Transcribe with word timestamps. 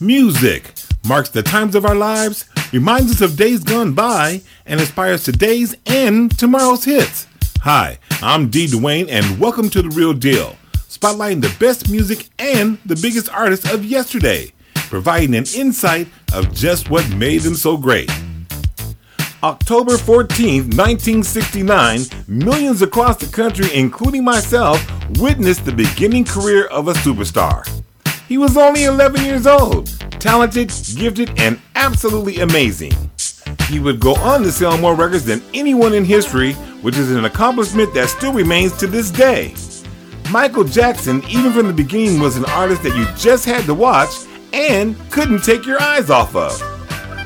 Music 0.00 0.74
marks 1.08 1.28
the 1.28 1.42
times 1.42 1.74
of 1.74 1.84
our 1.84 1.96
lives, 1.96 2.44
reminds 2.72 3.10
us 3.10 3.20
of 3.20 3.36
days 3.36 3.64
gone 3.64 3.94
by, 3.94 4.40
and 4.64 4.78
inspires 4.78 5.24
today's 5.24 5.74
and 5.86 6.38
tomorrow's 6.38 6.84
hits. 6.84 7.26
Hi, 7.62 7.98
I'm 8.22 8.48
D. 8.48 8.68
Duane, 8.68 9.08
and 9.08 9.40
welcome 9.40 9.68
to 9.70 9.82
The 9.82 9.88
Real 9.88 10.12
Deal, 10.12 10.56
spotlighting 10.72 11.42
the 11.42 11.52
best 11.58 11.90
music 11.90 12.28
and 12.38 12.78
the 12.86 12.94
biggest 12.94 13.28
artists 13.30 13.72
of 13.72 13.84
yesterday, 13.84 14.52
providing 14.74 15.34
an 15.34 15.46
insight 15.56 16.06
of 16.32 16.54
just 16.54 16.90
what 16.90 17.08
made 17.16 17.40
them 17.40 17.56
so 17.56 17.76
great. 17.76 18.08
October 19.42 19.98
14, 19.98 20.62
1969, 20.62 22.02
millions 22.28 22.82
across 22.82 23.16
the 23.16 23.26
country, 23.26 23.66
including 23.74 24.22
myself, 24.22 24.80
witnessed 25.18 25.64
the 25.64 25.72
beginning 25.72 26.24
career 26.24 26.66
of 26.66 26.86
a 26.86 26.92
superstar. 26.92 27.68
He 28.28 28.36
was 28.36 28.58
only 28.58 28.84
11 28.84 29.24
years 29.24 29.46
old, 29.46 29.86
talented, 30.20 30.68
gifted, 30.94 31.32
and 31.38 31.58
absolutely 31.76 32.40
amazing. 32.40 32.92
He 33.68 33.80
would 33.80 34.00
go 34.00 34.16
on 34.16 34.42
to 34.42 34.52
sell 34.52 34.76
more 34.76 34.94
records 34.94 35.24
than 35.24 35.42
anyone 35.54 35.94
in 35.94 36.04
history, 36.04 36.52
which 36.82 36.98
is 36.98 37.10
an 37.10 37.24
accomplishment 37.24 37.94
that 37.94 38.10
still 38.10 38.34
remains 38.34 38.76
to 38.78 38.86
this 38.86 39.10
day. 39.10 39.54
Michael 40.30 40.64
Jackson, 40.64 41.22
even 41.30 41.52
from 41.52 41.68
the 41.68 41.72
beginning, 41.72 42.20
was 42.20 42.36
an 42.36 42.44
artist 42.44 42.82
that 42.82 42.94
you 42.94 43.06
just 43.16 43.46
had 43.46 43.64
to 43.64 43.72
watch 43.72 44.10
and 44.52 44.94
couldn't 45.10 45.42
take 45.42 45.64
your 45.64 45.80
eyes 45.80 46.10
off 46.10 46.36
of. 46.36 46.60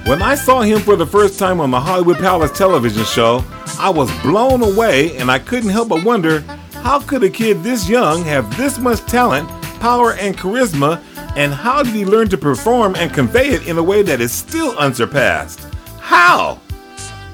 When 0.07 0.23
I 0.23 0.37
saw 0.37 0.61
him 0.61 0.79
for 0.79 0.95
the 0.95 1.07
first 1.07 1.37
time 1.37 1.61
on 1.61 1.73
the 1.73 1.81
Hollywood 1.81 2.19
Palace 2.19 2.57
television 2.57 3.05
show, 3.05 3.45
I 3.77 3.91
was 3.91 4.09
blown 4.21 4.63
away 4.63 5.17
and 5.17 5.33
I 5.33 5.41
couldn't 5.41 5.71
help 5.71 5.89
but 5.89 6.05
wonder 6.05 6.41
how 6.75 7.01
could 7.01 7.25
a 7.25 7.31
kid 7.31 7.65
this 7.65 7.89
young 7.89 8.23
have 8.23 8.57
this 8.57 8.79
much 8.79 9.01
talent 9.07 9.49
power 9.83 10.13
and 10.13 10.39
charisma, 10.39 11.03
and 11.35 11.53
how 11.53 11.83
did 11.83 11.93
he 11.93 12.05
learn 12.05 12.29
to 12.29 12.39
perform 12.39 12.95
and 12.95 13.13
convey 13.13 13.49
it 13.49 13.67
in 13.67 13.77
a 13.79 13.83
way 13.83 14.01
that 14.01 14.21
is 14.21 14.31
still 14.31 14.79
unsurpassed? 14.79 15.59
How? 15.99 16.61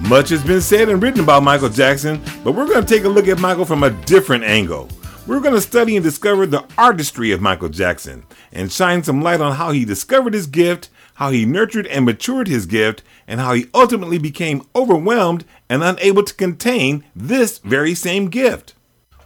Much 0.01 0.31
has 0.31 0.43
been 0.43 0.63
said 0.63 0.89
and 0.89 1.03
written 1.03 1.21
about 1.21 1.43
Michael 1.43 1.69
Jackson, 1.69 2.23
but 2.43 2.53
we're 2.53 2.67
going 2.67 2.83
to 2.83 2.89
take 2.89 3.05
a 3.05 3.09
look 3.09 3.29
at 3.29 3.39
Michael 3.39 3.67
from 3.67 3.83
a 3.83 3.91
different 3.91 4.45
angle. 4.45 4.89
We're 5.27 5.41
going 5.41 5.57
to 5.57 5.61
study 5.61 5.95
and 5.95 6.03
discover 6.03 6.47
the 6.47 6.65
artistry 6.79 7.33
of 7.33 7.43
Michael 7.43 7.69
Jackson 7.69 8.25
and 8.51 8.73
shine 8.73 9.03
some 9.03 9.21
light 9.21 9.43
on 9.43 9.57
how 9.57 9.73
he 9.73 9.85
discovered 9.85 10.33
his 10.33 10.47
gift, 10.47 10.89
how 11.17 11.31
he 11.31 11.45
nurtured 11.45 11.87
and 11.89 12.07
matured 12.07 12.49
his 12.49 12.65
gift, 12.65 13.03
and 13.27 13.41
how 13.41 13.53
he 13.53 13.67
ultimately 13.75 14.17
became 14.17 14.67
overwhelmed 14.75 15.45
and 15.69 15.85
unable 15.85 16.23
to 16.23 16.33
contain 16.33 17.05
this 17.15 17.59
very 17.59 17.95
same 17.95 18.31
gift. 18.31 18.73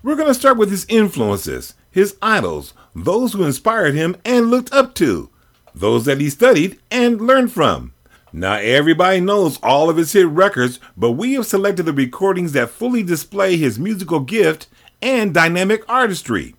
We're 0.02 0.16
going 0.16 0.26
to 0.26 0.34
start 0.34 0.56
with 0.56 0.72
his 0.72 0.86
influences, 0.88 1.74
his 1.88 2.16
idols, 2.20 2.74
those 2.94 3.32
who 3.32 3.44
inspired 3.44 3.94
him 3.94 4.16
and 4.24 4.50
looked 4.50 4.72
up 4.72 4.94
to, 4.94 5.30
those 5.74 6.04
that 6.04 6.20
he 6.20 6.28
studied 6.30 6.78
and 6.90 7.20
learned 7.20 7.52
from. 7.52 7.92
Now, 8.32 8.54
everybody 8.54 9.20
knows 9.20 9.58
all 9.62 9.90
of 9.90 9.96
his 9.98 10.12
hit 10.12 10.26
records, 10.26 10.80
but 10.96 11.12
we 11.12 11.34
have 11.34 11.46
selected 11.46 11.82
the 11.84 11.92
recordings 11.92 12.52
that 12.52 12.70
fully 12.70 13.02
display 13.02 13.56
his 13.56 13.78
musical 13.78 14.20
gift 14.20 14.68
and 15.02 15.34
dynamic 15.34 15.82
artistry. 15.88 16.54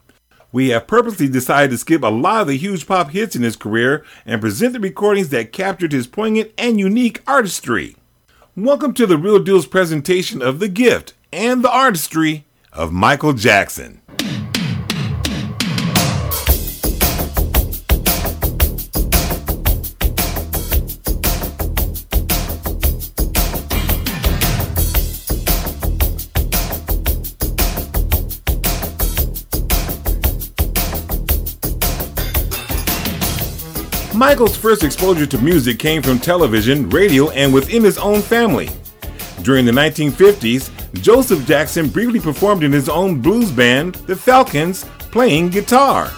We 0.51 0.69
have 0.69 0.85
purposely 0.85 1.27
decided 1.27 1.71
to 1.71 1.79
skip 1.79 2.03
a 2.03 2.07
lot 2.07 2.41
of 2.41 2.47
the 2.47 2.57
huge 2.57 2.85
pop 2.85 3.09
hits 3.09 3.35
in 3.35 3.41
his 3.41 3.55
career 3.55 4.05
and 4.23 4.39
present 4.39 4.73
the 4.73 4.79
recordings 4.79 5.29
that 5.29 5.51
captured 5.51 5.93
his 5.93 6.05
poignant 6.05 6.51
and 6.59 6.79
unique 6.79 7.23
artistry. 7.25 7.95
Welcome 8.55 8.93
to 8.93 9.07
the 9.07 9.17
Real 9.17 9.39
Deal's 9.39 9.65
presentation 9.65 10.43
of 10.43 10.59
the 10.59 10.67
gift 10.67 11.15
and 11.31 11.63
the 11.63 11.71
artistry 11.71 12.45
of 12.71 12.91
Michael 12.91 13.33
Jackson. 13.33 14.01
Michael's 34.25 34.55
first 34.55 34.85
exposure 34.85 35.25
to 35.25 35.37
music 35.39 35.79
came 35.79 36.01
from 36.01 36.17
television, 36.17 36.89
radio, 36.91 37.29
and 37.31 37.53
within 37.53 37.83
his 37.83 37.97
own 37.97 38.21
family. 38.21 38.69
During 39.41 39.65
the 39.65 39.73
1950s, 39.73 40.71
Joseph 41.01 41.45
Jackson 41.45 41.89
briefly 41.89 42.21
performed 42.21 42.63
in 42.63 42.71
his 42.71 42.87
own 42.87 43.19
blues 43.19 43.51
band, 43.51 43.95
the 44.07 44.15
Falcons, 44.15 44.85
playing 45.11 45.49
guitar. 45.49 46.09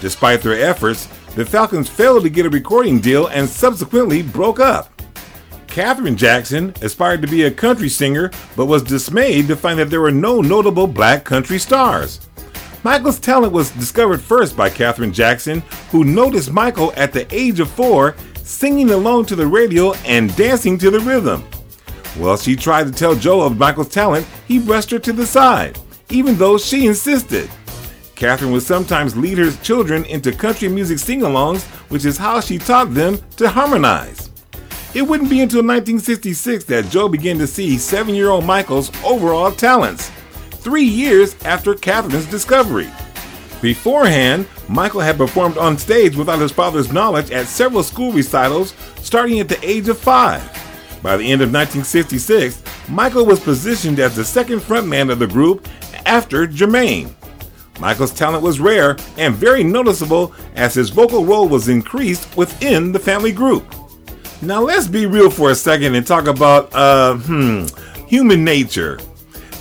Despite 0.00 0.42
their 0.42 0.68
efforts, 0.68 1.06
the 1.36 1.46
Falcons 1.46 1.88
failed 1.88 2.24
to 2.24 2.28
get 2.28 2.44
a 2.44 2.50
recording 2.50 2.98
deal 2.98 3.28
and 3.28 3.48
subsequently 3.48 4.20
broke 4.20 4.58
up. 4.58 4.90
Katherine 5.68 6.16
Jackson 6.16 6.74
aspired 6.82 7.22
to 7.22 7.28
be 7.28 7.44
a 7.44 7.52
country 7.52 7.88
singer 7.88 8.32
but 8.56 8.66
was 8.66 8.82
dismayed 8.82 9.46
to 9.46 9.54
find 9.54 9.78
that 9.78 9.90
there 9.90 10.00
were 10.00 10.10
no 10.10 10.40
notable 10.40 10.88
black 10.88 11.24
country 11.24 11.60
stars. 11.60 12.18
Michael's 12.84 13.18
talent 13.18 13.54
was 13.54 13.70
discovered 13.70 14.20
first 14.20 14.58
by 14.58 14.68
Katherine 14.68 15.12
Jackson, 15.12 15.60
who 15.90 16.04
noticed 16.04 16.52
Michael 16.52 16.92
at 16.96 17.14
the 17.14 17.26
age 17.34 17.58
of 17.58 17.70
four 17.70 18.14
singing 18.42 18.90
along 18.90 19.24
to 19.24 19.34
the 19.34 19.46
radio 19.46 19.94
and 20.04 20.36
dancing 20.36 20.76
to 20.76 20.90
the 20.90 21.00
rhythm. 21.00 21.42
Well, 22.18 22.36
she 22.36 22.54
tried 22.54 22.86
to 22.86 22.92
tell 22.92 23.14
Joe 23.14 23.40
of 23.40 23.56
Michael's 23.56 23.88
talent, 23.88 24.26
he 24.46 24.58
brushed 24.58 24.90
her 24.90 24.98
to 24.98 25.14
the 25.14 25.24
side, 25.24 25.78
even 26.10 26.36
though 26.36 26.58
she 26.58 26.86
insisted. 26.86 27.48
Katherine 28.16 28.52
would 28.52 28.62
sometimes 28.62 29.16
lead 29.16 29.38
her 29.38 29.50
children 29.62 30.04
into 30.04 30.30
country 30.30 30.68
music 30.68 30.98
sing 30.98 31.20
alongs, 31.20 31.62
which 31.90 32.04
is 32.04 32.18
how 32.18 32.38
she 32.38 32.58
taught 32.58 32.92
them 32.92 33.18
to 33.38 33.48
harmonize. 33.48 34.28
It 34.92 35.02
wouldn't 35.02 35.30
be 35.30 35.40
until 35.40 35.62
1966 35.62 36.64
that 36.64 36.90
Joe 36.90 37.08
began 37.08 37.38
to 37.38 37.46
see 37.46 37.78
seven 37.78 38.14
year 38.14 38.28
old 38.28 38.44
Michael's 38.44 38.92
overall 39.02 39.50
talents 39.50 40.10
three 40.64 40.84
years 40.84 41.36
after 41.44 41.74
Katherine's 41.74 42.26
discovery. 42.26 42.90
Beforehand, 43.60 44.48
Michael 44.68 45.00
had 45.00 45.16
performed 45.16 45.58
on 45.58 45.78
stage 45.78 46.16
without 46.16 46.40
his 46.40 46.52
father's 46.52 46.92
knowledge 46.92 47.30
at 47.30 47.46
several 47.46 47.82
school 47.82 48.12
recitals 48.12 48.74
starting 48.96 49.38
at 49.40 49.48
the 49.48 49.62
age 49.64 49.88
of 49.88 49.98
five. 49.98 50.42
By 51.02 51.18
the 51.18 51.30
end 51.30 51.42
of 51.42 51.52
1966, 51.52 52.62
Michael 52.88 53.26
was 53.26 53.40
positioned 53.40 54.00
as 54.00 54.16
the 54.16 54.24
second 54.24 54.60
frontman 54.60 55.12
of 55.12 55.18
the 55.18 55.26
group 55.26 55.68
after 56.06 56.46
Jermaine. 56.46 57.12
Michael's 57.78 58.14
talent 58.14 58.42
was 58.42 58.60
rare 58.60 58.96
and 59.18 59.34
very 59.34 59.62
noticeable 59.62 60.32
as 60.54 60.74
his 60.74 60.90
vocal 60.90 61.24
role 61.24 61.48
was 61.48 61.68
increased 61.68 62.34
within 62.36 62.92
the 62.92 62.98
family 62.98 63.32
group. 63.32 63.74
Now 64.40 64.62
let's 64.62 64.88
be 64.88 65.06
real 65.06 65.30
for 65.30 65.50
a 65.50 65.54
second 65.54 65.94
and 65.94 66.06
talk 66.06 66.26
about, 66.26 66.74
uh, 66.74 67.16
hmm, 67.16 67.66
human 68.06 68.44
nature. 68.44 68.98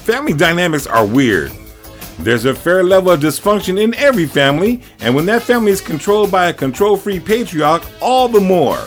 Family 0.03 0.33
dynamics 0.33 0.85
are 0.85 1.05
weird. 1.05 1.53
There's 2.19 2.43
a 2.43 2.53
fair 2.53 2.83
level 2.83 3.11
of 3.11 3.21
dysfunction 3.21 3.81
in 3.81 3.93
every 3.95 4.25
family, 4.25 4.81
and 4.99 5.15
when 5.15 5.25
that 5.27 5.43
family 5.43 5.71
is 5.71 5.79
controlled 5.79 6.29
by 6.29 6.47
a 6.47 6.53
control 6.53 6.97
free 6.97 7.21
patriarch, 7.21 7.83
all 8.01 8.27
the 8.27 8.41
more. 8.41 8.79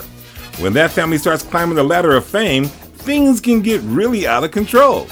When 0.59 0.75
that 0.75 0.91
family 0.91 1.17
starts 1.17 1.43
climbing 1.43 1.77
the 1.77 1.83
ladder 1.83 2.15
of 2.15 2.27
fame, 2.27 2.67
things 2.67 3.41
can 3.41 3.63
get 3.63 3.81
really 3.85 4.27
out 4.27 4.45
of 4.45 4.51
control. 4.51 5.07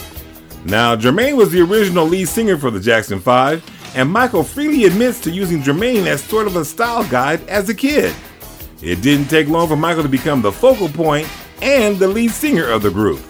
Now, 0.67 0.95
Jermaine 0.95 1.39
was 1.39 1.51
the 1.51 1.63
original 1.63 2.05
lead 2.05 2.29
singer 2.29 2.59
for 2.59 2.71
the 2.71 2.81
Jackson 2.81 3.19
5, 3.19 3.95
and 3.97 4.11
Michael 4.11 4.45
freely 4.45 4.85
admits 4.85 5.21
to 5.21 5.31
using 5.31 5.63
Jermaine 5.63 6.05
as 6.05 6.23
sort 6.23 6.47
of 6.47 6.57
a 6.57 6.67
style 6.67 7.05
guide 7.09 7.41
as 7.49 7.71
a 7.71 7.75
kid. 7.75 8.15
It 8.83 9.01
didn't 9.01 9.29
take 9.29 9.49
long 9.49 9.69
for 9.69 9.77
Michael 9.77 10.03
to 10.03 10.09
become 10.11 10.43
the 10.43 10.53
focal 10.53 10.91
point 10.91 11.27
and 11.63 11.99
the 11.99 12.09
lead 12.09 12.31
singer 12.31 12.69
of 12.69 12.83
the 12.83 12.91
group. 12.91 13.23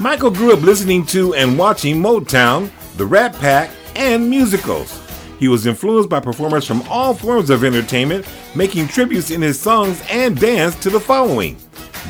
Michael 0.00 0.30
grew 0.30 0.50
up 0.54 0.62
listening 0.62 1.04
to 1.04 1.34
and 1.34 1.58
watching 1.58 2.00
Motown, 2.00 2.70
the 2.96 3.04
Rat 3.04 3.34
Pack, 3.34 3.68
and 3.94 4.30
musicals. 4.30 4.98
He 5.38 5.46
was 5.46 5.66
influenced 5.66 6.08
by 6.08 6.20
performers 6.20 6.66
from 6.66 6.80
all 6.88 7.12
forms 7.12 7.50
of 7.50 7.64
entertainment, 7.64 8.26
making 8.54 8.88
tributes 8.88 9.30
in 9.30 9.42
his 9.42 9.60
songs 9.60 10.02
and 10.08 10.40
dance 10.40 10.74
to 10.76 10.88
the 10.88 10.98
following 10.98 11.58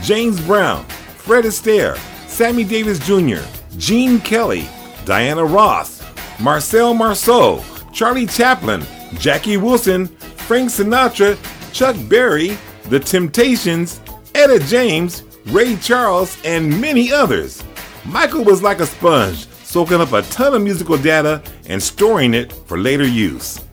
James 0.05 0.41
Brown, 0.43 0.85
Fred 1.17 1.45
Astaire, 1.45 1.97
Sammy 2.29 2.63
Davis 2.63 3.01
Jr., 3.01 3.43
Gene 3.77 4.21
Kelly, 4.21 4.69
Diana 5.05 5.45
Ross, 5.45 6.01
Marcel 6.39 6.95
Marceau, 6.95 7.65
Charlie 7.93 8.25
Chaplin, 8.25 8.87
Jackie 9.15 9.57
Wilson, 9.57 10.07
Frank 10.07 10.71
Sinatra, 10.71 11.37
Chuck 11.73 11.97
Berry, 12.09 12.57
The 12.85 13.01
Temptations, 13.01 14.01
Etta 14.37 14.61
James, 14.61 15.25
Ray 15.47 15.75
Charles, 15.75 16.39
and 16.45 16.81
many 16.81 17.11
others. 17.11 17.65
Michael 18.11 18.43
was 18.43 18.61
like 18.61 18.81
a 18.81 18.87
sponge, 18.87 19.47
soaking 19.63 20.01
up 20.01 20.13
a 20.13 20.23
ton 20.23 20.53
of 20.53 20.63
musical 20.63 20.99
data 20.99 21.41
and 21.69 21.81
storing 21.81 22.35
it 22.35 22.53
for 22.53 22.77
later 22.77 23.07
use. 23.07 23.65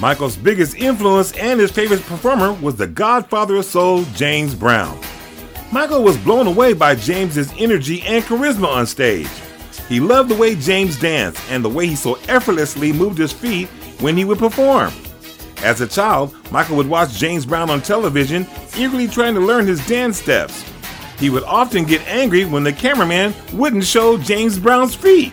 Michael's 0.00 0.34
biggest 0.34 0.76
influence 0.76 1.32
and 1.32 1.60
his 1.60 1.70
favorite 1.70 2.00
performer 2.04 2.54
was 2.54 2.76
the 2.76 2.86
godfather 2.86 3.56
of 3.56 3.66
soul, 3.66 4.04
James 4.14 4.54
Brown. 4.54 4.98
Michael 5.70 6.02
was 6.02 6.16
blown 6.16 6.46
away 6.46 6.72
by 6.72 6.94
James's 6.94 7.52
energy 7.58 8.00
and 8.06 8.24
charisma 8.24 8.66
on 8.66 8.86
stage. 8.86 9.28
He 9.90 10.00
loved 10.00 10.30
the 10.30 10.36
way 10.36 10.54
James 10.54 10.98
danced 10.98 11.42
and 11.50 11.62
the 11.62 11.68
way 11.68 11.86
he 11.86 11.96
so 11.96 12.14
effortlessly 12.28 12.94
moved 12.94 13.18
his 13.18 13.32
feet 13.32 13.68
when 14.00 14.16
he 14.16 14.24
would 14.24 14.38
perform. 14.38 14.90
As 15.58 15.82
a 15.82 15.86
child, 15.86 16.34
Michael 16.50 16.76
would 16.76 16.88
watch 16.88 17.12
James 17.12 17.44
Brown 17.44 17.68
on 17.68 17.82
television 17.82 18.46
eagerly 18.74 19.06
trying 19.06 19.34
to 19.34 19.40
learn 19.40 19.66
his 19.66 19.86
dance 19.86 20.16
steps. 20.16 20.64
He 21.18 21.30
would 21.30 21.44
often 21.44 21.84
get 21.84 22.06
angry 22.06 22.44
when 22.44 22.64
the 22.64 22.72
cameraman 22.72 23.34
wouldn't 23.52 23.84
show 23.84 24.18
James 24.18 24.58
Brown's 24.58 24.94
feet. 24.94 25.32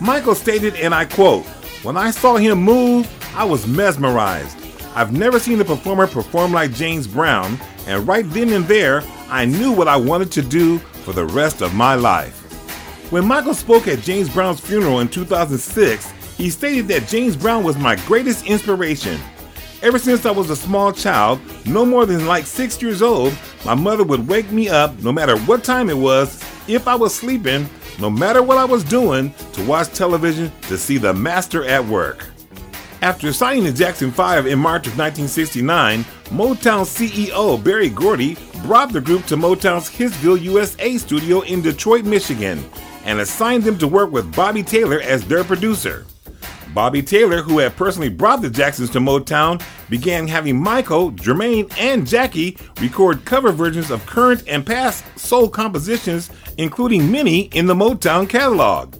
Michael 0.00 0.34
stated, 0.34 0.76
and 0.76 0.94
I 0.94 1.04
quote, 1.04 1.44
When 1.82 1.96
I 1.96 2.10
saw 2.10 2.36
him 2.36 2.62
move, 2.62 3.08
I 3.34 3.44
was 3.44 3.66
mesmerized. 3.66 4.56
I've 4.94 5.12
never 5.12 5.38
seen 5.38 5.60
a 5.60 5.64
performer 5.64 6.06
perform 6.06 6.52
like 6.52 6.72
James 6.72 7.06
Brown, 7.06 7.58
and 7.86 8.06
right 8.06 8.28
then 8.30 8.52
and 8.52 8.64
there, 8.66 9.02
I 9.28 9.44
knew 9.44 9.72
what 9.72 9.88
I 9.88 9.96
wanted 9.96 10.32
to 10.32 10.42
do 10.42 10.78
for 10.78 11.12
the 11.12 11.26
rest 11.26 11.60
of 11.60 11.74
my 11.74 11.94
life. 11.94 12.36
When 13.10 13.24
Michael 13.24 13.54
spoke 13.54 13.88
at 13.88 14.00
James 14.02 14.28
Brown's 14.28 14.60
funeral 14.60 15.00
in 15.00 15.08
2006, 15.08 16.10
he 16.36 16.50
stated 16.50 16.88
that 16.88 17.08
James 17.08 17.36
Brown 17.36 17.64
was 17.64 17.76
my 17.76 17.96
greatest 18.06 18.46
inspiration. 18.46 19.20
Ever 19.82 19.98
since 19.98 20.26
I 20.26 20.30
was 20.30 20.50
a 20.50 20.56
small 20.56 20.92
child, 20.92 21.40
no 21.64 21.86
more 21.86 22.04
than 22.04 22.26
like 22.26 22.44
six 22.44 22.82
years 22.82 23.00
old, 23.00 23.34
my 23.64 23.74
mother 23.74 24.04
would 24.04 24.28
wake 24.28 24.50
me 24.52 24.68
up 24.68 24.98
no 25.00 25.10
matter 25.10 25.38
what 25.38 25.64
time 25.64 25.88
it 25.88 25.96
was, 25.96 26.44
if 26.68 26.86
I 26.86 26.94
was 26.94 27.14
sleeping, 27.14 27.66
no 27.98 28.10
matter 28.10 28.42
what 28.42 28.58
I 28.58 28.64
was 28.66 28.84
doing, 28.84 29.32
to 29.54 29.64
watch 29.64 29.88
television 29.94 30.52
to 30.68 30.76
see 30.76 30.98
the 30.98 31.14
master 31.14 31.64
at 31.64 31.82
work. 31.82 32.26
After 33.00 33.32
signing 33.32 33.64
the 33.64 33.72
Jackson 33.72 34.10
5 34.10 34.46
in 34.46 34.58
March 34.58 34.86
of 34.86 34.98
1969, 34.98 36.04
Motown 36.26 36.84
CEO 36.84 37.64
Berry 37.64 37.88
Gordy 37.88 38.36
brought 38.62 38.92
the 38.92 39.00
group 39.00 39.24
to 39.26 39.36
Motown's 39.38 39.88
Hitsville, 39.88 40.42
USA 40.42 40.98
studio 40.98 41.40
in 41.40 41.62
Detroit, 41.62 42.04
Michigan, 42.04 42.62
and 43.06 43.18
assigned 43.18 43.64
them 43.64 43.78
to 43.78 43.88
work 43.88 44.12
with 44.12 44.36
Bobby 44.36 44.62
Taylor 44.62 45.00
as 45.00 45.26
their 45.26 45.42
producer. 45.42 46.04
Bobby 46.74 47.02
Taylor, 47.02 47.42
who 47.42 47.58
had 47.58 47.76
personally 47.76 48.08
brought 48.08 48.42
the 48.42 48.50
Jacksons 48.50 48.90
to 48.90 49.00
Motown, 49.00 49.62
began 49.88 50.28
having 50.28 50.60
Michael, 50.60 51.10
Jermaine, 51.12 51.72
and 51.78 52.06
Jackie 52.06 52.56
record 52.80 53.24
cover 53.24 53.50
versions 53.50 53.90
of 53.90 54.06
current 54.06 54.44
and 54.46 54.64
past 54.64 55.04
soul 55.18 55.48
compositions, 55.48 56.30
including 56.58 57.10
many 57.10 57.42
in 57.46 57.66
the 57.66 57.74
Motown 57.74 58.28
catalog. 58.28 58.94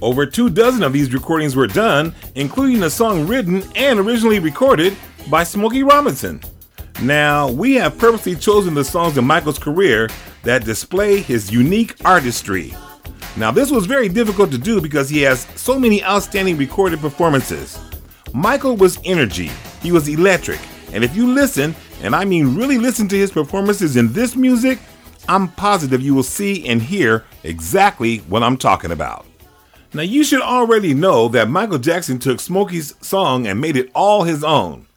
Over 0.00 0.26
two 0.26 0.48
dozen 0.48 0.84
of 0.84 0.92
these 0.92 1.12
recordings 1.12 1.56
were 1.56 1.66
done, 1.66 2.14
including 2.36 2.84
a 2.84 2.90
song 2.90 3.26
written 3.26 3.64
and 3.74 3.98
originally 3.98 4.38
recorded 4.38 4.96
by 5.28 5.42
Smokey 5.42 5.82
Robinson. 5.82 6.40
Now, 7.02 7.50
we 7.50 7.74
have 7.74 7.98
purposely 7.98 8.36
chosen 8.36 8.74
the 8.74 8.84
songs 8.84 9.18
in 9.18 9.24
Michael's 9.24 9.58
career 9.58 10.08
that 10.44 10.64
display 10.64 11.20
his 11.20 11.50
unique 11.50 11.96
artistry. 12.04 12.74
Now, 13.38 13.52
this 13.52 13.70
was 13.70 13.86
very 13.86 14.08
difficult 14.08 14.50
to 14.50 14.58
do 14.58 14.80
because 14.80 15.08
he 15.08 15.22
has 15.22 15.46
so 15.54 15.78
many 15.78 16.02
outstanding 16.02 16.56
recorded 16.56 16.98
performances. 16.98 17.78
Michael 18.34 18.76
was 18.76 18.98
energy, 19.04 19.48
he 19.80 19.92
was 19.92 20.08
electric, 20.08 20.58
and 20.92 21.04
if 21.04 21.14
you 21.14 21.32
listen, 21.32 21.76
and 22.02 22.16
I 22.16 22.24
mean 22.24 22.56
really 22.56 22.78
listen 22.78 23.06
to 23.08 23.16
his 23.16 23.30
performances 23.30 23.96
in 23.96 24.12
this 24.12 24.34
music, 24.34 24.80
I'm 25.28 25.52
positive 25.52 26.02
you 26.02 26.16
will 26.16 26.24
see 26.24 26.66
and 26.66 26.82
hear 26.82 27.26
exactly 27.44 28.18
what 28.18 28.42
I'm 28.42 28.56
talking 28.56 28.90
about. 28.90 29.24
Now, 29.94 30.02
you 30.02 30.24
should 30.24 30.42
already 30.42 30.92
know 30.92 31.28
that 31.28 31.48
Michael 31.48 31.78
Jackson 31.78 32.18
took 32.18 32.40
Smokey's 32.40 32.94
song 33.00 33.46
and 33.46 33.60
made 33.60 33.76
it 33.76 33.90
all 33.94 34.24
his 34.24 34.42
own. 34.42 34.88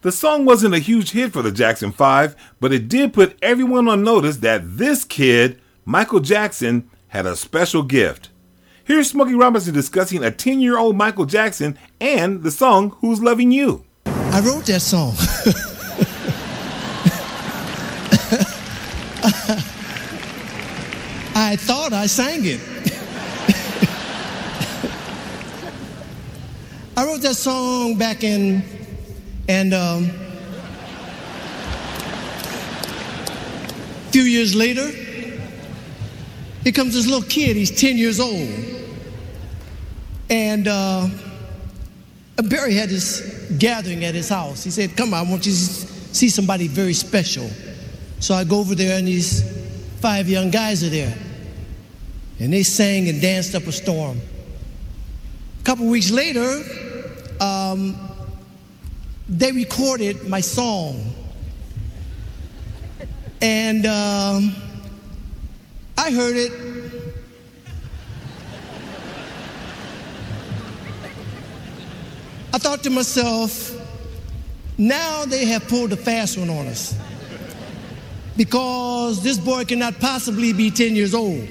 The 0.00 0.10
song 0.10 0.46
wasn't 0.46 0.74
a 0.74 0.78
huge 0.78 1.10
hit 1.10 1.34
for 1.34 1.42
the 1.42 1.52
Jackson 1.52 1.92
5, 1.92 2.34
but 2.60 2.72
it 2.72 2.88
did 2.88 3.12
put 3.12 3.36
everyone 3.42 3.88
on 3.88 4.02
notice 4.02 4.38
that 4.38 4.78
this 4.78 5.04
kid, 5.04 5.60
Michael 5.84 6.20
Jackson, 6.20 6.88
had 7.10 7.26
a 7.26 7.36
special 7.36 7.82
gift. 7.82 8.30
Here's 8.84 9.10
Smokey 9.10 9.34
Robinson 9.34 9.74
discussing 9.74 10.24
a 10.24 10.30
10 10.30 10.60
year 10.60 10.78
old 10.78 10.96
Michael 10.96 11.26
Jackson 11.26 11.78
and 12.00 12.42
the 12.42 12.50
song 12.50 12.96
Who's 13.00 13.20
Loving 13.20 13.52
You. 13.52 13.84
I 14.06 14.40
wrote 14.40 14.64
that 14.66 14.80
song. 14.80 15.14
I 21.34 21.56
thought 21.56 21.92
I 21.92 22.06
sang 22.06 22.42
it. 22.44 22.60
I 26.96 27.04
wrote 27.04 27.22
that 27.22 27.34
song 27.34 27.96
back 27.96 28.22
in, 28.22 28.62
and 29.48 29.74
um, 29.74 30.10
a 34.06 34.12
few 34.12 34.22
years 34.22 34.54
later, 34.54 34.88
here 36.62 36.72
comes 36.72 36.94
this 36.94 37.06
little 37.06 37.28
kid. 37.28 37.56
He's 37.56 37.70
10 37.70 37.96
years 37.96 38.20
old. 38.20 38.48
And 40.28 40.68
uh, 40.68 41.08
Berry 42.36 42.74
had 42.74 42.88
this 42.88 43.50
gathering 43.58 44.04
at 44.04 44.14
his 44.14 44.28
house. 44.28 44.62
He 44.64 44.70
said, 44.70 44.96
Come 44.96 45.14
on, 45.14 45.26
I 45.26 45.30
want 45.30 45.46
you 45.46 45.52
to 45.52 45.58
see 45.58 46.28
somebody 46.28 46.68
very 46.68 46.92
special. 46.92 47.50
So 48.20 48.34
I 48.34 48.44
go 48.44 48.60
over 48.60 48.74
there, 48.74 48.98
and 48.98 49.08
these 49.08 49.42
five 50.00 50.28
young 50.28 50.50
guys 50.50 50.84
are 50.84 50.90
there. 50.90 51.16
And 52.38 52.52
they 52.52 52.62
sang 52.62 53.08
and 53.08 53.20
danced 53.20 53.54
up 53.54 53.64
a 53.64 53.72
storm. 53.72 54.18
A 55.60 55.64
couple 55.64 55.86
weeks 55.86 56.10
later, 56.10 56.62
um, 57.40 57.96
they 59.28 59.52
recorded 59.52 60.28
my 60.28 60.40
song. 60.40 61.14
And 63.42 63.86
um, 63.86 64.54
I 66.00 66.10
heard 66.10 66.34
it. 66.34 66.50
I 72.54 72.58
thought 72.58 72.82
to 72.84 72.90
myself, 72.90 73.76
now 74.78 75.26
they 75.26 75.44
have 75.44 75.68
pulled 75.68 75.92
a 75.92 75.98
fast 75.98 76.38
one 76.38 76.48
on 76.48 76.68
us. 76.68 76.98
Because 78.34 79.22
this 79.22 79.36
boy 79.36 79.66
cannot 79.66 80.00
possibly 80.00 80.54
be 80.54 80.70
10 80.70 80.96
years 80.96 81.12
old. 81.12 81.46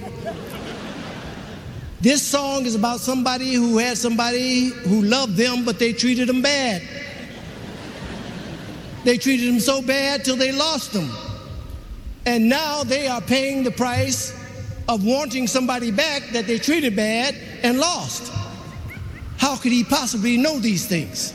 This 2.01 2.23
song 2.23 2.65
is 2.65 2.73
about 2.73 3.01
somebody 3.01 3.53
who 3.53 3.77
had 3.77 3.99
somebody 3.99 4.69
who 4.69 5.03
loved 5.03 5.35
them, 5.35 5.63
but 5.63 5.77
they 5.77 5.93
treated 5.93 6.27
them 6.27 6.41
bad. 6.41 6.81
They 9.03 9.19
treated 9.19 9.47
them 9.47 9.59
so 9.59 9.83
bad 9.83 10.25
till 10.25 10.37
they 10.37 10.51
lost 10.51 10.91
them. 10.91 11.11
And 12.25 12.49
now 12.49 12.83
they 12.83 13.07
are 13.07 13.21
paying 13.21 13.63
the 13.63 13.71
price 13.71 14.38
of 14.89 15.05
wanting 15.05 15.45
somebody 15.45 15.91
back 15.91 16.23
that 16.31 16.47
they 16.47 16.57
treated 16.57 16.95
bad 16.95 17.35
and 17.61 17.79
lost. 17.79 18.33
How 19.37 19.55
could 19.55 19.71
he 19.71 19.83
possibly 19.83 20.35
know 20.35 20.57
these 20.57 20.87
things? 20.87 21.31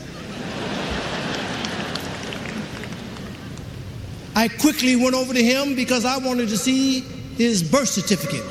I 4.35 4.49
quickly 4.49 4.97
went 4.97 5.15
over 5.15 5.33
to 5.33 5.41
him 5.41 5.73
because 5.73 6.03
I 6.03 6.17
wanted 6.17 6.49
to 6.49 6.57
see 6.57 6.99
his 6.99 7.63
birth 7.63 7.87
certificate. 7.87 8.43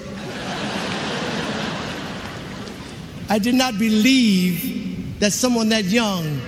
I 3.29 3.39
did 3.39 3.55
not 3.55 3.79
believe 3.79 5.21
that 5.21 5.35
someone 5.35 5.69
that 5.69 5.85
young 5.85 6.41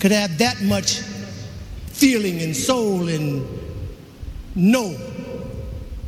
could 0.00 0.12
have 0.12 0.38
that 0.38 0.62
much 0.62 1.00
feeling 1.88 2.40
and 2.40 2.56
soul 2.56 3.08
and 3.08 3.46
know. 4.54 4.96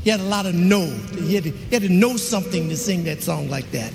He 0.02 0.11
had 0.11 0.21
a 0.21 0.25
lot 0.25 0.47
of 0.47 0.54
know. 0.54 0.87
He 0.87 1.35
had, 1.35 1.45
to, 1.45 1.50
he 1.50 1.75
had 1.75 1.83
to 1.83 1.88
know 1.88 2.16
something 2.16 2.69
to 2.69 2.76
sing 2.76 3.04
that 3.04 3.23
song 3.23 3.50
like 3.50 3.71
that. 3.73 3.92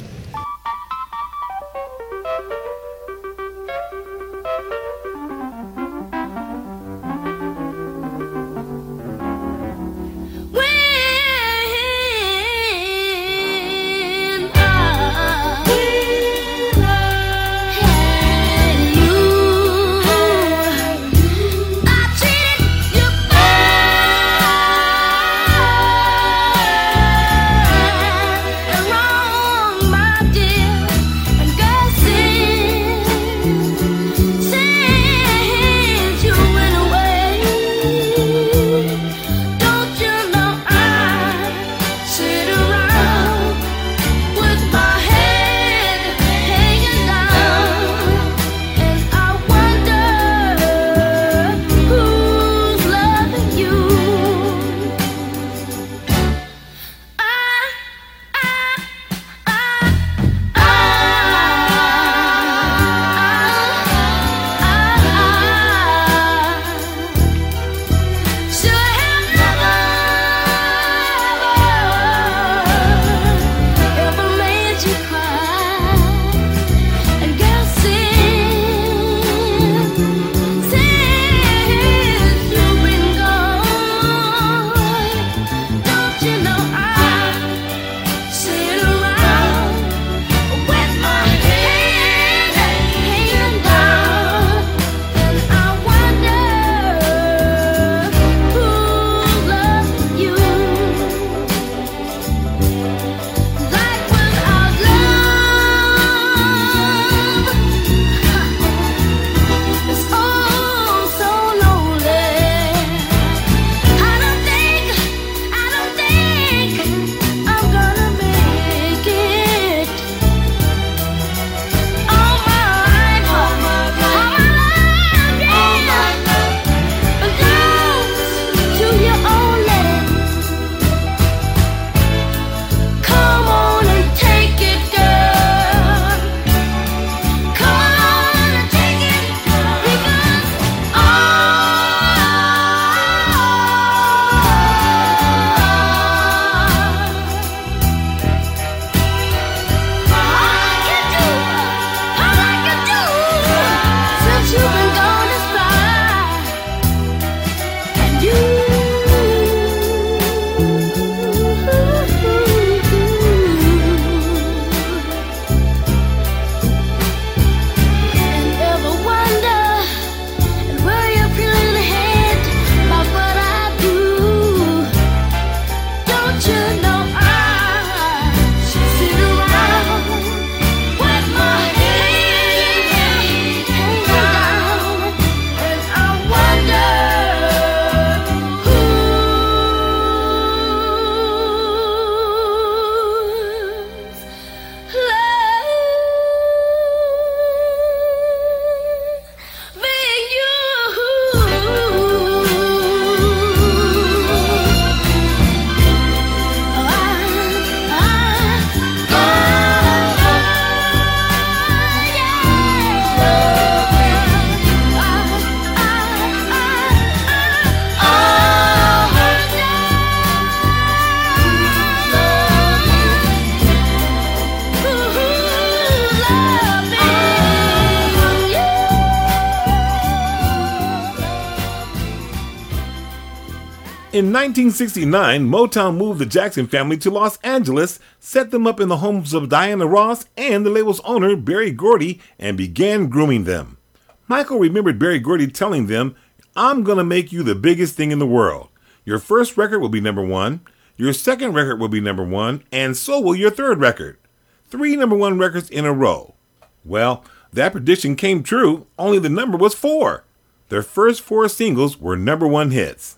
1969, 234.45 235.49
Motown 235.49 235.97
moved 235.97 236.19
the 236.19 236.25
Jackson 236.27 236.67
family 236.67 236.97
to 236.97 237.09
Los 237.09 237.37
Angeles, 237.37 237.99
set 238.19 238.51
them 238.51 238.67
up 238.67 238.79
in 238.79 238.89
the 238.89 238.97
homes 238.97 239.33
of 239.33 239.49
Diana 239.49 239.87
Ross 239.87 240.27
and 240.37 240.63
the 240.63 240.69
label's 240.69 240.99
owner, 240.99 241.35
Berry 241.35 241.71
Gordy, 241.71 242.21
and 242.37 242.55
began 242.55 243.07
grooming 243.07 243.45
them. 243.45 243.79
Michael 244.27 244.59
remembered 244.59 244.99
Berry 244.99 245.17
Gordy 245.17 245.47
telling 245.47 245.87
them, 245.87 246.15
I'm 246.55 246.83
going 246.83 246.99
to 246.99 247.03
make 247.03 247.31
you 247.31 247.41
the 247.41 247.55
biggest 247.55 247.95
thing 247.95 248.11
in 248.11 248.19
the 248.19 248.27
world. 248.27 248.69
Your 249.03 249.17
first 249.17 249.57
record 249.57 249.79
will 249.79 249.89
be 249.89 249.99
number 249.99 250.23
one, 250.23 250.61
your 250.95 251.11
second 251.11 251.53
record 251.53 251.79
will 251.79 251.87
be 251.89 251.99
number 251.99 252.23
one, 252.23 252.63
and 252.71 252.95
so 252.95 253.19
will 253.19 253.35
your 253.35 253.49
third 253.49 253.79
record. 253.79 254.19
Three 254.65 254.95
number 254.95 255.15
one 255.15 255.39
records 255.39 255.71
in 255.71 255.85
a 255.85 255.91
row. 255.91 256.35
Well, 256.83 257.25
that 257.51 257.71
prediction 257.71 258.15
came 258.15 258.43
true, 258.43 258.85
only 258.99 259.17
the 259.17 259.27
number 259.27 259.57
was 259.57 259.73
four. 259.73 260.23
Their 260.69 260.83
first 260.83 261.21
four 261.23 261.49
singles 261.49 261.99
were 261.99 262.15
number 262.15 262.47
one 262.47 262.69
hits. 262.69 263.17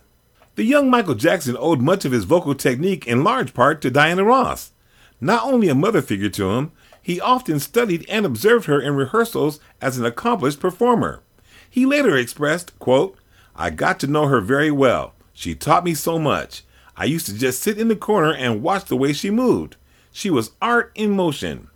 The 0.57 0.63
young 0.63 0.89
Michael 0.89 1.13
Jackson 1.13 1.55
owed 1.59 1.81
much 1.81 2.03
of 2.03 2.11
his 2.11 2.23
vocal 2.23 2.55
technique 2.55 3.05
in 3.05 3.23
large 3.23 3.53
part 3.53 3.79
to 3.81 3.91
Diana 3.91 4.23
Ross. 4.23 4.71
Not 5.21 5.43
only 5.43 5.69
a 5.69 5.75
mother 5.75 6.01
figure 6.01 6.29
to 6.29 6.49
him, 6.49 6.71
he 6.99 7.21
often 7.21 7.59
studied 7.59 8.03
and 8.09 8.25
observed 8.25 8.65
her 8.65 8.81
in 8.81 8.95
rehearsals 8.95 9.59
as 9.79 9.99
an 9.99 10.05
accomplished 10.05 10.59
performer. 10.59 11.21
He 11.69 11.85
later 11.85 12.17
expressed, 12.17 12.77
quote, 12.79 13.19
I 13.55 13.69
got 13.69 13.99
to 13.99 14.07
know 14.07 14.29
her 14.29 14.41
very 14.41 14.71
well. 14.71 15.13
She 15.31 15.53
taught 15.53 15.83
me 15.83 15.93
so 15.93 16.17
much. 16.17 16.63
I 16.95 17.05
used 17.05 17.27
to 17.27 17.37
just 17.37 17.61
sit 17.61 17.77
in 17.77 17.87
the 17.87 17.95
corner 17.95 18.33
and 18.33 18.63
watch 18.63 18.85
the 18.85 18.97
way 18.97 19.13
she 19.13 19.29
moved. 19.29 19.75
She 20.11 20.31
was 20.31 20.53
art 20.59 20.91
in 20.95 21.11
motion. 21.11 21.67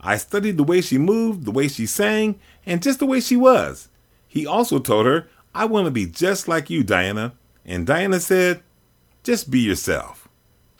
I 0.00 0.16
studied 0.16 0.58
the 0.58 0.62
way 0.62 0.80
she 0.80 0.96
moved, 0.96 1.44
the 1.44 1.50
way 1.50 1.66
she 1.66 1.86
sang, 1.86 2.38
and 2.64 2.84
just 2.84 3.00
the 3.00 3.06
way 3.06 3.18
she 3.18 3.36
was. 3.36 3.88
He 4.28 4.46
also 4.46 4.78
told 4.78 5.06
her, 5.06 5.26
I 5.56 5.64
want 5.64 5.86
to 5.86 5.90
be 5.90 6.06
just 6.06 6.46
like 6.46 6.70
you, 6.70 6.84
Diana. 6.84 7.32
And 7.68 7.86
Diana 7.86 8.18
said, 8.18 8.62
just 9.22 9.50
be 9.50 9.60
yourself. 9.60 10.26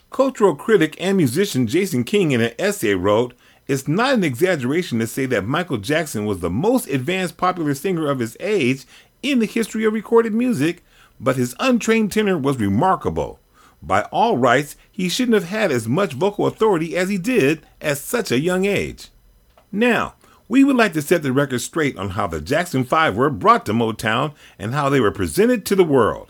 Cultural 0.09 0.55
critic 0.55 0.97
and 0.99 1.15
musician 1.17 1.67
Jason 1.67 2.03
King, 2.03 2.31
in 2.31 2.41
an 2.41 2.53
essay, 2.57 2.95
wrote, 2.95 3.35
It's 3.67 3.87
not 3.87 4.15
an 4.15 4.23
exaggeration 4.23 4.97
to 4.97 5.05
say 5.05 5.27
that 5.27 5.45
Michael 5.45 5.77
Jackson 5.77 6.25
was 6.25 6.39
the 6.39 6.49
most 6.49 6.87
advanced 6.87 7.37
popular 7.37 7.75
singer 7.75 8.09
of 8.09 8.17
his 8.17 8.35
age 8.39 8.87
in 9.21 9.37
the 9.37 9.45
history 9.45 9.85
of 9.85 9.93
recorded 9.93 10.33
music, 10.33 10.83
but 11.19 11.35
his 11.35 11.55
untrained 11.59 12.11
tenor 12.11 12.39
was 12.39 12.57
remarkable. 12.57 13.39
By 13.83 14.01
all 14.05 14.39
rights, 14.39 14.75
he 14.91 15.09
shouldn't 15.09 15.35
have 15.35 15.49
had 15.49 15.71
as 15.71 15.87
much 15.87 16.13
vocal 16.13 16.47
authority 16.47 16.97
as 16.97 17.09
he 17.09 17.19
did 17.19 17.63
at 17.79 17.99
such 17.99 18.31
a 18.31 18.39
young 18.39 18.65
age. 18.65 19.09
Now, 19.71 20.15
we 20.47 20.63
would 20.63 20.75
like 20.75 20.93
to 20.93 21.03
set 21.03 21.21
the 21.21 21.31
record 21.31 21.61
straight 21.61 21.97
on 21.97 22.09
how 22.09 22.25
the 22.25 22.41
Jackson 22.41 22.83
5 22.83 23.15
were 23.15 23.29
brought 23.29 23.67
to 23.67 23.73
Motown 23.73 24.33
and 24.57 24.73
how 24.73 24.89
they 24.89 24.99
were 24.99 25.11
presented 25.11 25.67
to 25.67 25.75
the 25.75 25.83
world. 25.83 26.28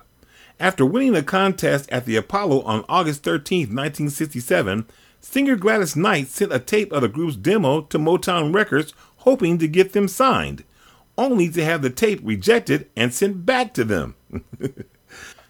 After 0.59 0.85
winning 0.85 1.15
a 1.15 1.23
contest 1.23 1.89
at 1.89 2.05
the 2.05 2.17
Apollo 2.17 2.63
on 2.63 2.83
August 2.89 3.23
13, 3.23 3.67
1967, 3.67 4.85
singer 5.21 5.55
Gladys 5.55 5.95
Knight 5.95 6.27
sent 6.27 6.51
a 6.51 6.59
tape 6.59 6.91
of 6.91 7.01
the 7.01 7.07
group's 7.07 7.37
demo 7.37 7.81
to 7.81 7.97
Motown 7.97 8.53
Records 8.53 8.93
hoping 9.19 9.57
to 9.59 9.69
get 9.69 9.93
them 9.93 10.09
signed, 10.09 10.65
only 11.17 11.49
to 11.49 11.63
have 11.63 11.81
the 11.81 11.89
tape 11.89 12.19
rejected 12.23 12.89
and 12.97 13.13
sent 13.13 13.45
back 13.45 13.73
to 13.73 13.85
them. 13.85 14.15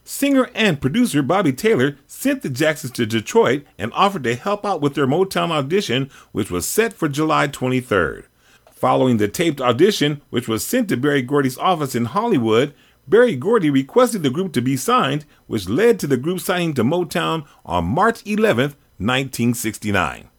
Singer 0.04 0.50
and 0.54 0.82
producer 0.82 1.24
Bobby 1.24 1.54
Taylor 1.54 1.98
sent 2.06 2.44
the 2.44 2.50
Jacksons 2.50 2.94
to 2.94 3.06
Detroit 3.06 3.64
and 3.78 3.92
offered 3.94 4.24
to 4.26 4.36
help 4.36 4.66
out 4.66 4.82
with 4.82 4.94
their 4.94 5.08
Motown 5.08 5.50
audition, 5.50 6.10
which 6.32 6.52
was 6.52 6.68
set 6.68 6.94
for 6.94 7.08
July 7.10 7.48
23rd. 7.48 8.26
Following 8.72 9.18
the 9.18 9.28
taped 9.28 9.60
audition, 9.60 10.22
which 10.30 10.48
was 10.48 10.66
sent 10.66 10.90
to 10.90 10.98
Berry 10.98 11.22
Gordy's 11.22 11.58
office 11.58 11.96
in 11.96 12.06
Hollywood, 12.06 12.74
Berry 13.10 13.36
Gordy 13.36 13.72
requested 13.72 14.22
the 14.22 14.30
group 14.30 14.54
to 14.54 14.62
be 14.62 14.78
signed, 14.78 15.26
which 15.48 15.68
led 15.68 16.00
to 16.00 16.06
the 16.06 16.16
group 16.16 16.40
signing 16.40 16.76
to 16.76 16.84
Motown 16.84 17.44
on 17.66 17.86
March 17.86 18.22
11, 18.24 18.76
1969. 18.98 20.30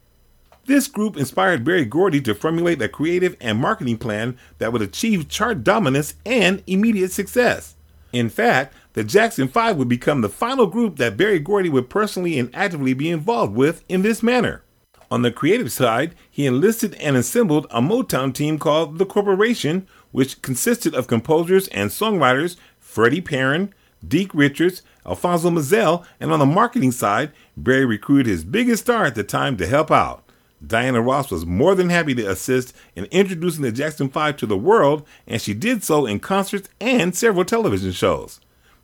This 0.66 0.86
group 0.86 1.16
inspired 1.16 1.64
Berry 1.64 1.84
Gordy 1.84 2.20
to 2.20 2.34
formulate 2.34 2.80
a 2.80 2.88
creative 2.88 3.36
and 3.40 3.58
marketing 3.58 3.98
plan 3.98 4.38
that 4.58 4.72
would 4.72 4.82
achieve 4.82 5.28
chart 5.28 5.64
dominance 5.64 6.14
and 6.24 6.62
immediate 6.68 7.10
success. 7.10 7.74
In 8.12 8.28
fact, 8.28 8.72
the 8.92 9.02
Jackson 9.02 9.48
5 9.48 9.76
would 9.76 9.88
become 9.88 10.20
the 10.20 10.28
final 10.28 10.66
group 10.66 10.96
that 10.96 11.16
Berry 11.16 11.40
Gordy 11.40 11.70
would 11.70 11.90
personally 11.90 12.38
and 12.38 12.54
actively 12.54 12.94
be 12.94 13.10
involved 13.10 13.56
with 13.56 13.82
in 13.88 14.02
this 14.02 14.22
manner. 14.22 14.62
On 15.10 15.22
the 15.22 15.32
creative 15.32 15.72
side, 15.72 16.14
he 16.30 16.46
enlisted 16.46 16.94
and 16.94 17.16
assembled 17.16 17.66
a 17.70 17.80
Motown 17.80 18.32
team 18.32 18.60
called 18.60 18.98
The 18.98 19.06
Corporation, 19.06 19.88
which 20.12 20.42
consisted 20.42 20.94
of 20.94 21.06
composers 21.06 21.68
and 21.68 21.90
songwriters 21.90 22.56
Freddie 22.78 23.22
Perren, 23.22 23.70
Deke 24.06 24.34
Richards, 24.34 24.82
Alfonso 25.06 25.50
Mizell, 25.50 26.04
and 26.18 26.32
on 26.32 26.38
the 26.38 26.46
marketing 26.46 26.92
side, 26.92 27.32
Berry 27.56 27.84
recruited 27.84 28.26
his 28.26 28.44
biggest 28.44 28.84
star 28.84 29.04
at 29.04 29.14
the 29.14 29.24
time 29.24 29.56
to 29.56 29.66
help 29.66 29.90
out. 29.90 30.24
Diana 30.66 31.00
Ross 31.00 31.30
was 31.30 31.46
more 31.46 31.74
than 31.74 31.88
happy 31.88 32.14
to 32.14 32.30
assist 32.30 32.74
in 32.94 33.06
introducing 33.06 33.62
the 33.62 33.72
Jackson 33.72 34.08
5 34.08 34.36
to 34.38 34.46
the 34.46 34.58
world, 34.58 35.06
and 35.26 35.40
she 35.40 35.54
did 35.54 35.82
so 35.82 36.04
in 36.04 36.20
concerts 36.20 36.68
and 36.80 37.16
several 37.16 37.44
television 37.44 37.92
shows. 37.92 38.40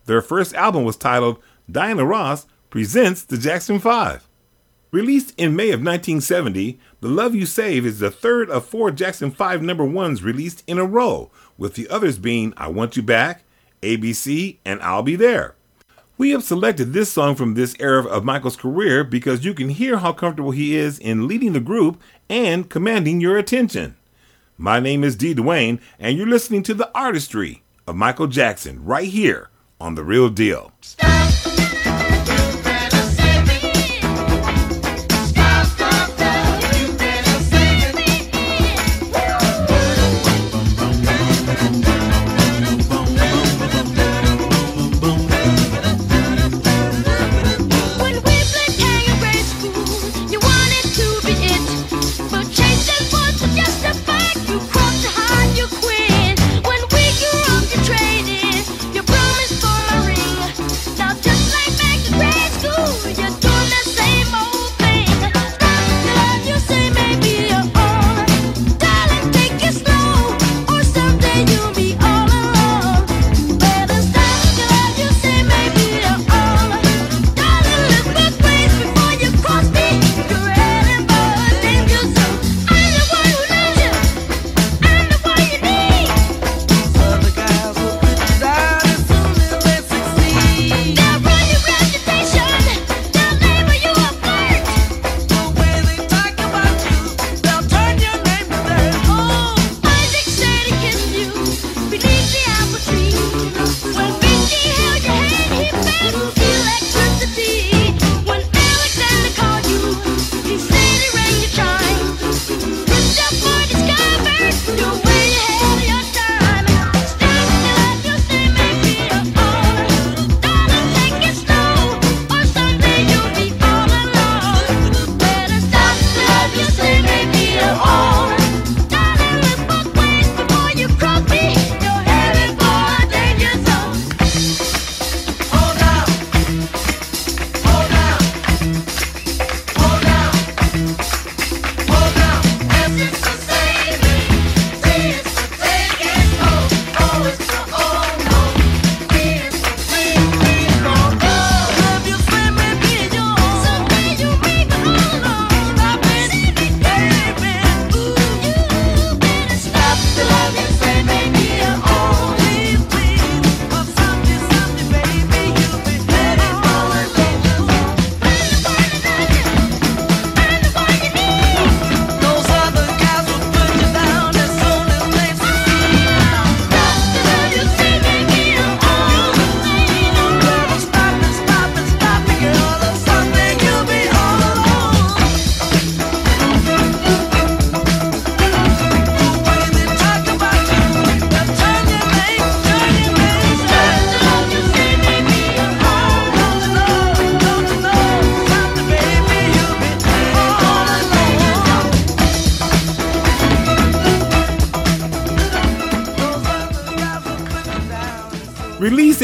Their 0.07 0.23
first 0.23 0.55
album 0.55 0.85
was 0.85 0.97
titled 0.97 1.43
Diana 1.71 2.05
Ross 2.05 2.47
Presents 2.71 3.23
the 3.25 3.37
Jackson 3.37 3.79
5. 3.79 4.26
Released 4.97 5.35
in 5.37 5.55
May 5.55 5.73
of 5.73 5.81
1970, 5.81 6.79
The 7.03 7.09
Love 7.09 7.35
You 7.35 7.45
Save 7.45 7.85
is 7.85 7.99
the 7.99 8.11
third 8.11 8.49
of 8.49 8.65
four 8.65 8.91
Jackson 8.91 9.31
5 9.31 9.61
number 9.61 9.85
ones 9.85 10.23
released 10.23 10.65
in 10.67 10.79
a 10.79 10.87
row, 10.87 11.31
with 11.59 11.75
the 11.75 11.87
others 11.91 12.17
being 12.17 12.55
I 12.57 12.69
Want 12.69 12.97
You 12.97 13.03
Back, 13.03 13.43
ABC, 13.83 14.57
and 14.65 14.81
I'll 14.81 15.03
Be 15.03 15.15
There. 15.15 15.55
We 16.17 16.31
have 16.31 16.43
selected 16.43 16.95
this 16.95 17.13
song 17.13 17.35
from 17.35 17.53
this 17.53 17.77
era 17.79 18.07
of 18.07 18.25
Michael's 18.25 18.57
career 18.57 19.05
because 19.05 19.45
you 19.45 19.53
can 19.53 19.69
hear 19.69 19.99
how 19.99 20.15
comfortable 20.15 20.53
he 20.53 20.75
is 20.75 20.99
in 20.99 21.29
leading 21.29 21.53
the 21.53 21.61
group 21.61 22.01
and 22.31 22.71
commanding 22.71 23.21
your 23.21 23.37
attention. 23.37 23.97
My 24.57 24.81
name 24.81 25.05
is 25.05 25.15
D. 25.15 25.35
Duane, 25.35 25.79
and 25.99 26.17
you're 26.17 26.27
listening 26.27 26.63
to 26.63 26.73
the 26.73 26.91
artistry 26.97 27.63
of 27.87 27.97
Michael 27.97 28.29
Jackson 28.29 28.83
right 28.83 29.09
here 29.09 29.51
on 29.79 29.95
The 29.95 30.05
Real 30.05 30.31
Deal. 30.31 30.73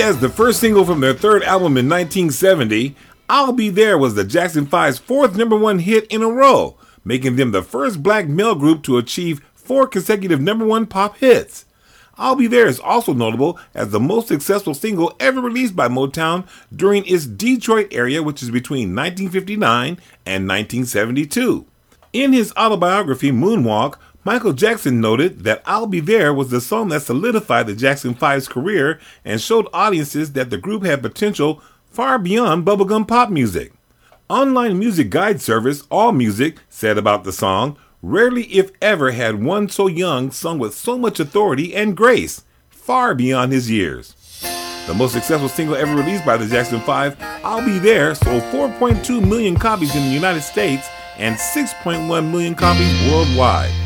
As 0.03 0.19
the 0.19 0.29
first 0.29 0.59
single 0.59 0.85
from 0.85 0.99
their 0.99 1.15
third 1.15 1.45
album 1.45 1.77
in 1.77 1.89
1970, 1.89 2.97
I'll 3.29 3.53
Be 3.53 3.69
There 3.69 3.97
was 3.97 4.17
the 4.17 4.25
Jackson 4.25 4.67
5's 4.67 4.99
fourth 4.99 5.37
number 5.37 5.57
one 5.57 5.79
hit 5.79 6.09
in 6.09 6.25
a 6.25 6.29
row, 6.29 6.77
making 7.05 7.37
them 7.37 7.53
the 7.53 7.63
first 7.63 8.03
black 8.03 8.27
male 8.27 8.57
group 8.57 8.83
to 8.83 8.99
achieve 8.99 9.41
four 9.55 9.87
consecutive 9.87 10.41
number 10.41 10.65
one 10.67 10.87
pop 10.87 11.19
hits. 11.19 11.67
I'll 12.19 12.35
Be 12.35 12.49
There 12.49 12.67
is 12.67 12.81
also 12.81 13.13
notable 13.13 13.61
as 13.75 13.91
the 13.91 14.01
most 14.01 14.27
successful 14.27 14.75
single 14.75 15.15
ever 15.21 15.41
released 15.41 15.77
by 15.77 15.87
Motown 15.87 16.49
during 16.75 17.07
its 17.07 17.25
Detroit 17.25 17.87
area, 17.93 18.25
which 18.25 18.43
is 18.43 18.51
between 18.51 18.97
1959 18.97 20.01
and 20.27 20.49
1972. 20.49 21.65
In 22.13 22.33
his 22.33 22.53
autobiography, 22.57 23.31
Moonwalk, 23.31 23.99
Michael 24.25 24.53
Jackson 24.53 25.01
noted 25.01 25.43
that 25.43 25.63
I'll 25.67 25.89
Be 25.89 25.99
There 25.99 26.33
was 26.33 26.51
the 26.51 26.61
song 26.61 26.91
that 26.91 27.03
solidified 27.03 27.67
the 27.67 27.75
Jackson 27.75 28.15
5's 28.15 28.47
career 28.47 29.01
and 29.25 29.41
showed 29.41 29.67
audiences 29.73 30.33
that 30.35 30.49
the 30.49 30.59
group 30.59 30.85
had 30.85 31.03
potential 31.03 31.61
far 31.91 32.21
beyond 32.21 32.65
bubblegum 32.65 33.09
pop 33.09 33.31
music. 33.31 33.73
Online 34.31 34.79
music 34.79 35.11
guide 35.11 35.41
service 35.41 35.83
AllMusic 35.89 36.59
said 36.69 36.99
about 36.99 37.25
the 37.25 37.33
song, 37.33 37.77
rarely 38.01 38.45
if 38.45 38.71
ever 38.81 39.11
had 39.11 39.43
one 39.43 39.69
so 39.69 39.89
young 39.89 40.31
sung 40.31 40.61
with 40.61 40.73
so 40.73 40.97
much 40.97 41.19
authority 41.19 41.75
and 41.75 41.97
grace, 41.97 42.45
far 42.71 43.17
beyond 43.17 43.51
his 43.51 43.69
years. 43.69 44.15
The 44.87 44.95
most 44.95 45.15
successful 45.15 45.49
single 45.49 45.75
ever 45.75 45.97
released 45.97 46.25
by 46.25 46.37
the 46.37 46.47
Jackson 46.47 46.81
5, 46.81 47.17
I'll 47.43 47.65
Be 47.65 47.81
There, 47.81 48.15
sold 48.15 48.43
4.2 48.45 49.29
million 49.29 49.57
copies 49.57 49.97
in 49.97 50.03
the 50.03 50.15
United 50.15 50.43
States 50.43 50.89
and 51.19 51.35
6.1 51.35 52.31
million 52.31 52.55
copies 52.55 53.11
worldwide. 53.11 53.82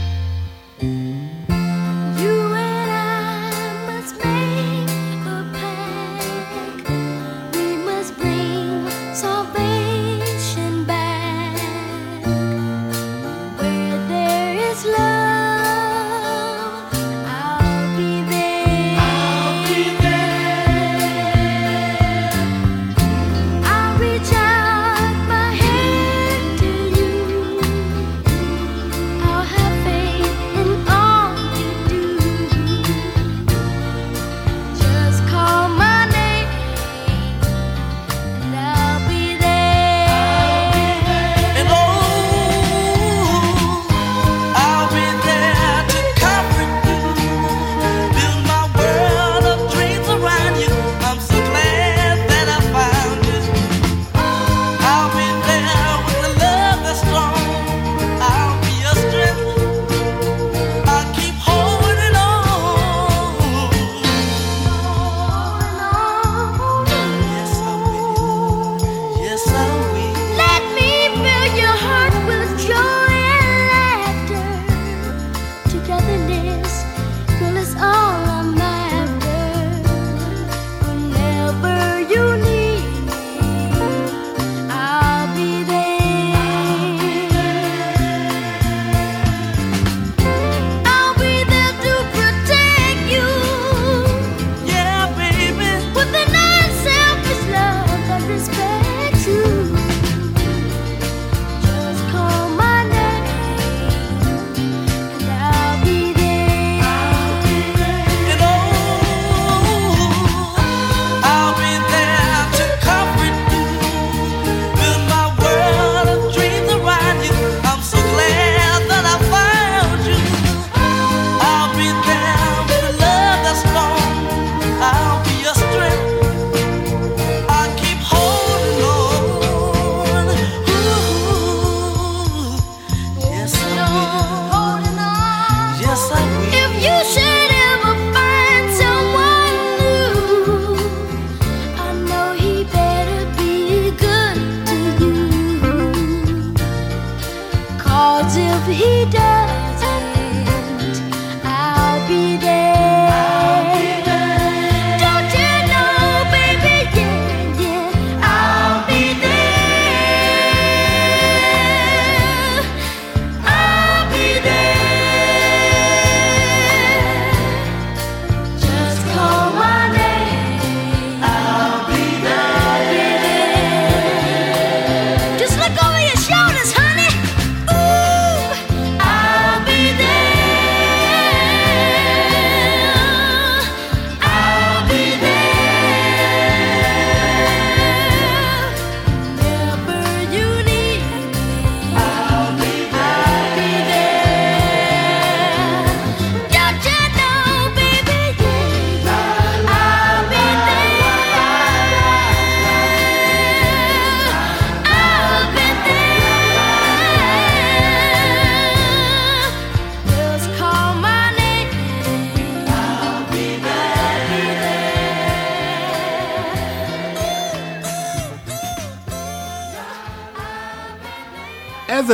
As 148.78 149.35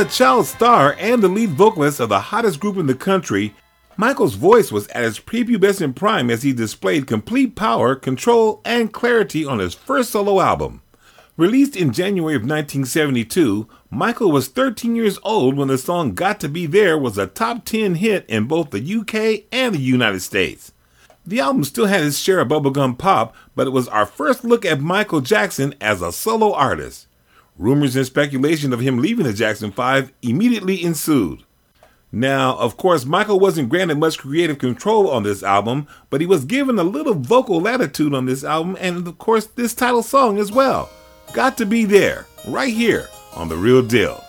a 0.03 0.05
child 0.05 0.45
star 0.45 0.97
and 0.99 1.23
the 1.23 1.29
lead 1.29 1.51
vocalist 1.51 2.01
of 2.01 2.09
the 2.09 2.19
hottest 2.19 2.59
group 2.59 2.75
in 2.75 2.87
the 2.87 2.93
country, 2.93 3.55
Michael's 3.95 4.35
voice 4.35 4.69
was 4.69 4.85
at 4.89 5.05
its 5.05 5.17
prepubescent 5.17 5.95
prime 5.95 6.29
as 6.29 6.43
he 6.43 6.51
displayed 6.51 7.07
complete 7.07 7.55
power, 7.55 7.95
control, 7.95 8.59
and 8.65 8.91
clarity 8.91 9.45
on 9.45 9.59
his 9.59 9.73
first 9.73 10.09
solo 10.09 10.41
album. 10.41 10.81
Released 11.37 11.77
in 11.77 11.93
January 11.93 12.35
of 12.35 12.41
1972, 12.41 13.65
Michael 13.89 14.29
was 14.29 14.49
13 14.49 14.93
years 14.93 15.17
old 15.23 15.55
when 15.55 15.69
the 15.69 15.77
song 15.77 16.15
Got 16.15 16.41
to 16.41 16.49
Be 16.49 16.65
There 16.65 16.97
was 16.97 17.17
a 17.17 17.25
top 17.25 17.63
10 17.63 17.95
hit 17.95 18.25
in 18.27 18.43
both 18.43 18.71
the 18.71 18.79
UK 18.81 19.45
and 19.53 19.73
the 19.73 19.79
United 19.79 20.19
States. 20.19 20.73
The 21.25 21.39
album 21.39 21.63
still 21.63 21.85
had 21.85 22.03
its 22.03 22.17
share 22.17 22.39
of 22.39 22.49
bubblegum 22.49 22.97
pop, 22.97 23.33
but 23.55 23.67
it 23.67 23.71
was 23.71 23.87
our 23.87 24.05
first 24.05 24.43
look 24.43 24.65
at 24.65 24.81
Michael 24.81 25.21
Jackson 25.21 25.73
as 25.79 26.01
a 26.01 26.11
solo 26.11 26.51
artist. 26.51 27.07
Rumors 27.57 27.95
and 27.95 28.05
speculation 28.05 28.73
of 28.73 28.79
him 28.79 28.99
leaving 28.99 29.25
the 29.25 29.33
Jackson 29.33 29.71
5 29.71 30.11
immediately 30.21 30.83
ensued. 30.83 31.43
Now, 32.11 32.55
of 32.57 32.77
course, 32.77 33.05
Michael 33.05 33.39
wasn't 33.39 33.69
granted 33.69 33.97
much 33.97 34.19
creative 34.19 34.59
control 34.59 35.09
on 35.09 35.23
this 35.23 35.41
album, 35.41 35.87
but 36.09 36.21
he 36.21 36.27
was 36.27 36.45
given 36.45 36.77
a 36.77 36.83
little 36.83 37.15
vocal 37.15 37.59
latitude 37.59 38.13
on 38.13 38.25
this 38.25 38.43
album, 38.43 38.77
and 38.79 39.07
of 39.07 39.17
course, 39.17 39.45
this 39.45 39.73
title 39.73 40.03
song 40.03 40.37
as 40.37 40.51
well. 40.51 40.89
Got 41.33 41.57
to 41.57 41.65
be 41.65 41.85
there, 41.85 42.27
right 42.47 42.73
here 42.73 43.07
on 43.35 43.49
The 43.49 43.57
Real 43.57 43.81
Deal. 43.81 44.23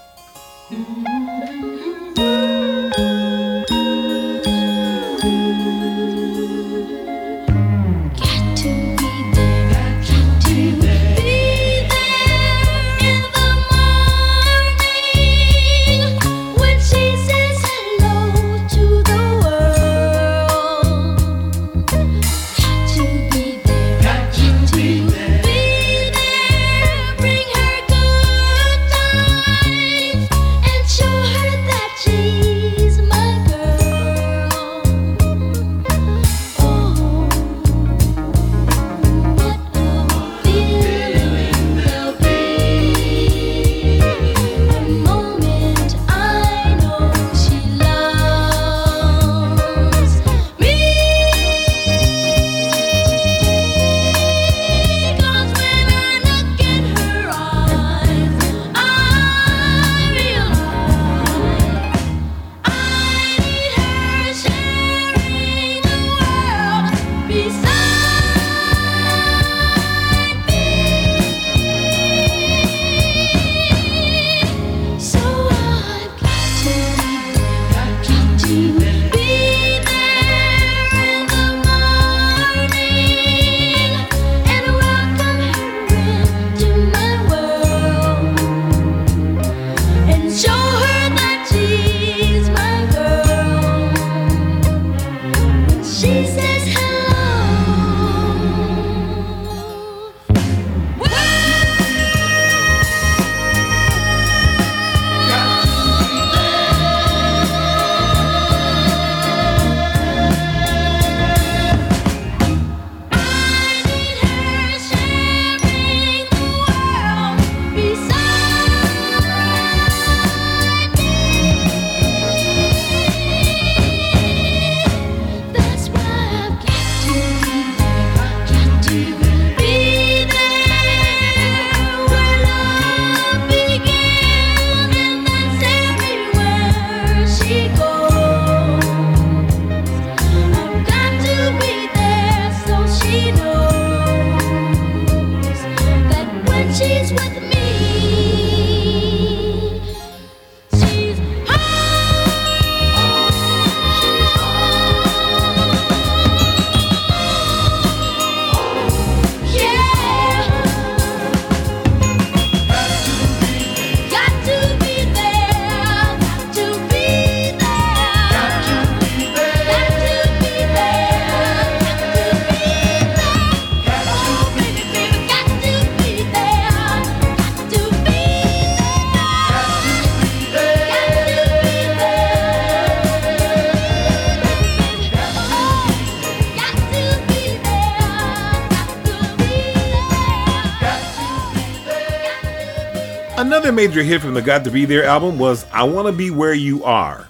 Major 193.74 194.04
hit 194.04 194.20
from 194.20 194.34
the 194.34 194.42
Got 194.42 194.62
to 194.64 194.70
Be 194.70 194.84
There 194.84 195.02
album 195.02 195.36
was 195.36 195.66
I 195.72 195.82
Wanna 195.82 196.12
Be 196.12 196.30
Where 196.30 196.54
You 196.54 196.84
Are. 196.84 197.28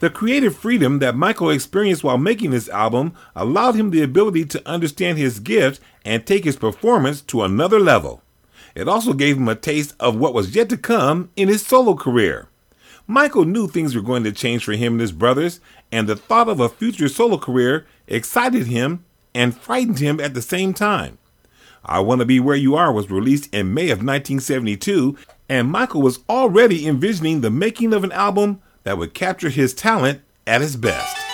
The 0.00 0.10
creative 0.10 0.54
freedom 0.54 0.98
that 0.98 1.16
Michael 1.16 1.48
experienced 1.48 2.04
while 2.04 2.18
making 2.18 2.50
this 2.50 2.68
album 2.68 3.14
allowed 3.34 3.76
him 3.76 3.90
the 3.90 4.02
ability 4.02 4.44
to 4.46 4.68
understand 4.68 5.16
his 5.16 5.40
gift 5.40 5.80
and 6.04 6.26
take 6.26 6.44
his 6.44 6.56
performance 6.56 7.22
to 7.22 7.44
another 7.44 7.80
level. 7.80 8.22
It 8.74 8.88
also 8.88 9.14
gave 9.14 9.38
him 9.38 9.48
a 9.48 9.54
taste 9.54 9.94
of 9.98 10.16
what 10.16 10.34
was 10.34 10.54
yet 10.54 10.68
to 10.68 10.76
come 10.76 11.30
in 11.34 11.48
his 11.48 11.64
solo 11.64 11.94
career. 11.94 12.48
Michael 13.06 13.46
knew 13.46 13.66
things 13.66 13.94
were 13.94 14.02
going 14.02 14.24
to 14.24 14.32
change 14.32 14.62
for 14.62 14.72
him 14.72 14.94
and 14.94 15.00
his 15.00 15.12
brothers, 15.12 15.60
and 15.90 16.06
the 16.06 16.14
thought 16.14 16.50
of 16.50 16.60
a 16.60 16.68
future 16.68 17.08
solo 17.08 17.38
career 17.38 17.86
excited 18.06 18.66
him 18.66 19.02
and 19.34 19.56
frightened 19.56 19.98
him 19.98 20.20
at 20.20 20.34
the 20.34 20.42
same 20.42 20.74
time. 20.74 21.16
I 21.84 22.00
Want 22.00 22.18
to 22.18 22.26
Be 22.26 22.38
Where 22.40 22.56
You 22.56 22.76
Are 22.76 22.92
was 22.92 23.10
released 23.10 23.52
in 23.54 23.72
May 23.72 23.84
of 23.84 24.04
1972 24.04 25.16
and 25.50 25.68
Michael 25.68 26.00
was 26.00 26.20
already 26.28 26.86
envisioning 26.86 27.40
the 27.40 27.50
making 27.50 27.92
of 27.92 28.04
an 28.04 28.12
album 28.12 28.62
that 28.84 28.96
would 28.96 29.14
capture 29.14 29.50
his 29.50 29.74
talent 29.74 30.20
at 30.46 30.60
his 30.60 30.76
best. 30.76 31.29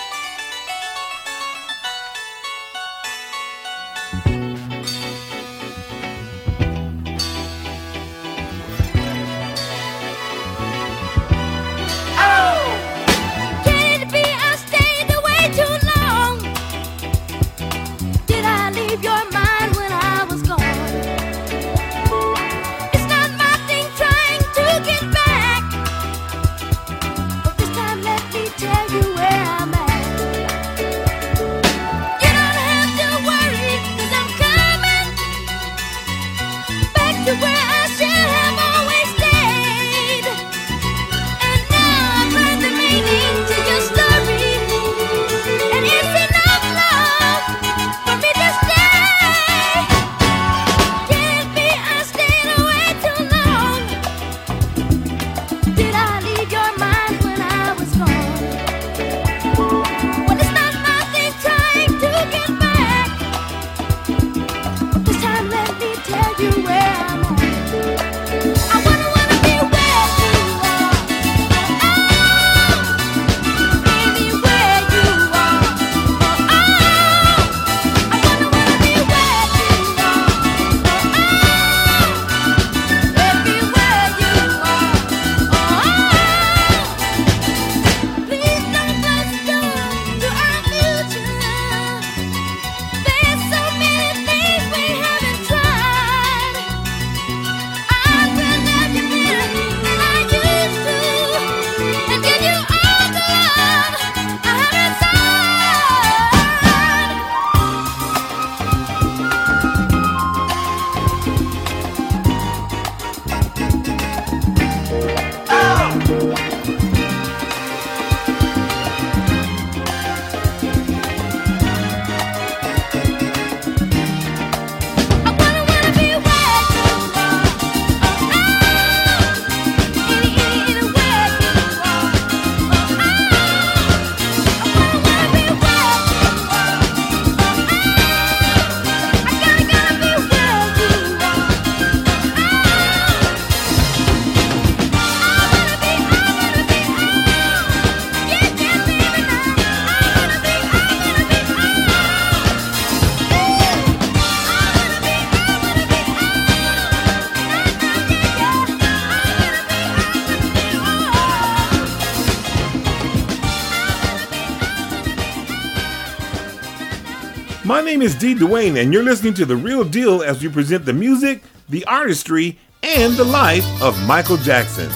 Name 167.97 168.05
is 168.05 168.13
D. 168.13 168.35
Duane, 168.35 168.77
and 168.77 168.93
you're 168.93 169.01
listening 169.01 169.33
to 169.33 169.45
The 169.47 169.55
Real 169.55 169.83
Deal 169.83 170.21
as 170.21 170.43
we 170.43 170.49
present 170.49 170.85
the 170.85 170.93
music, 170.93 171.41
the 171.67 171.83
artistry, 171.85 172.59
and 172.83 173.15
the 173.15 173.23
life 173.23 173.65
of 173.81 173.99
Michael 174.05 174.37
Jackson. 174.37 174.91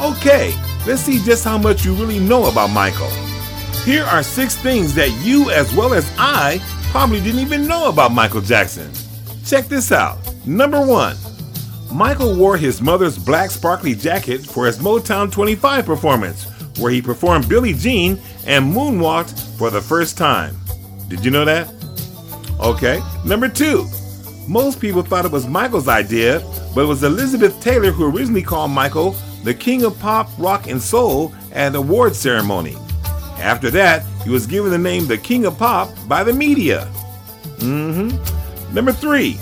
Okay, 0.00 0.54
let's 0.86 1.02
see 1.02 1.18
just 1.18 1.44
how 1.44 1.58
much 1.58 1.84
you 1.84 1.92
really 1.92 2.18
know 2.18 2.46
about 2.46 2.68
Michael. 2.68 3.10
Here 3.84 4.04
are 4.04 4.22
six 4.22 4.56
things 4.56 4.94
that 4.94 5.10
you, 5.22 5.50
as 5.50 5.74
well 5.74 5.92
as 5.92 6.10
I, 6.16 6.62
probably 6.92 7.20
didn't 7.20 7.40
even 7.40 7.66
know 7.66 7.90
about 7.90 8.10
Michael 8.10 8.40
Jackson. 8.40 8.90
Check 9.44 9.66
this 9.66 9.92
out. 9.92 10.16
Number 10.46 10.80
one, 10.80 11.18
Michael 11.92 12.34
wore 12.34 12.56
his 12.56 12.80
mother's 12.80 13.18
black 13.18 13.50
sparkly 13.50 13.94
jacket 13.94 14.40
for 14.40 14.64
his 14.64 14.78
Motown 14.78 15.30
25 15.30 15.84
performance, 15.84 16.44
where 16.78 16.90
he 16.90 17.02
performed 17.02 17.50
Billie 17.50 17.74
Jean 17.74 18.18
and 18.46 18.74
moonwalked 18.74 19.58
for 19.58 19.68
the 19.68 19.82
first 19.82 20.16
time. 20.16 20.56
Did 21.08 21.22
you 21.22 21.30
know 21.30 21.44
that? 21.44 21.73
Okay. 22.64 23.02
Number 23.24 23.48
two, 23.48 23.86
most 24.48 24.80
people 24.80 25.02
thought 25.02 25.24
it 25.24 25.30
was 25.30 25.46
Michael's 25.46 25.88
idea, 25.88 26.40
but 26.74 26.84
it 26.84 26.86
was 26.86 27.02
Elizabeth 27.02 27.60
Taylor 27.62 27.90
who 27.90 28.06
originally 28.06 28.42
called 28.42 28.70
Michael 28.70 29.14
the 29.42 29.52
king 29.52 29.84
of 29.84 29.98
pop, 30.00 30.30
rock, 30.38 30.66
and 30.66 30.80
soul 30.80 31.34
at 31.52 31.68
an 31.68 31.76
award 31.76 32.16
ceremony. 32.16 32.76
After 33.38 33.70
that, 33.72 34.02
he 34.22 34.30
was 34.30 34.46
given 34.46 34.70
the 34.70 34.78
name 34.78 35.06
the 35.06 35.18
king 35.18 35.44
of 35.44 35.58
pop 35.58 35.90
by 36.08 36.24
the 36.24 36.32
media. 36.32 36.88
Mm-hmm. 37.58 38.74
Number 38.74 38.92
three, 38.92 39.38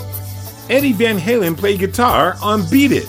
Eddie 0.68 0.92
Van 0.92 1.18
Halen 1.18 1.56
played 1.56 1.78
guitar 1.78 2.36
on 2.42 2.68
Beat 2.68 2.90
It. 2.90 3.08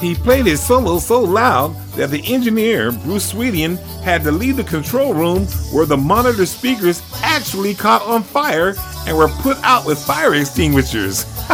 He 0.00 0.14
played 0.14 0.46
his 0.46 0.64
solo 0.64 0.98
so 0.98 1.20
loud 1.20 1.74
that 1.92 2.10
the 2.10 2.22
engineer, 2.32 2.92
Bruce 2.92 3.32
Swedien, 3.32 3.78
had 4.02 4.22
to 4.24 4.30
leave 4.30 4.56
the 4.56 4.64
control 4.64 5.14
room 5.14 5.46
where 5.72 5.86
the 5.86 5.96
monitor 5.96 6.46
speakers 6.46 7.02
actually 7.22 7.74
caught 7.74 8.02
on 8.02 8.22
fire 8.22 8.74
and 9.08 9.16
were 9.16 9.28
put 9.28 9.56
out 9.62 9.86
with 9.86 9.98
fire 9.98 10.34
extinguishers. 10.34 11.24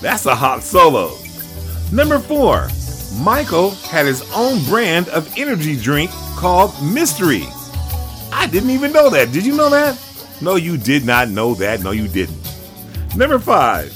That's 0.00 0.26
a 0.26 0.34
hot 0.34 0.62
solo. 0.62 1.16
Number 1.92 2.18
four, 2.18 2.68
Michael 3.22 3.70
had 3.70 4.06
his 4.06 4.28
own 4.34 4.64
brand 4.64 5.08
of 5.10 5.32
energy 5.36 5.76
drink 5.76 6.10
called 6.36 6.72
Mystery. 6.82 7.44
I 8.32 8.48
didn't 8.50 8.70
even 8.70 8.92
know 8.92 9.10
that. 9.10 9.30
Did 9.32 9.44
you 9.46 9.54
know 9.56 9.70
that? 9.70 10.00
No, 10.40 10.56
you 10.56 10.76
did 10.76 11.04
not 11.04 11.28
know 11.28 11.54
that. 11.54 11.82
No, 11.82 11.90
you 11.90 12.08
didn't. 12.08 12.40
Number 13.14 13.38
five, 13.38 13.94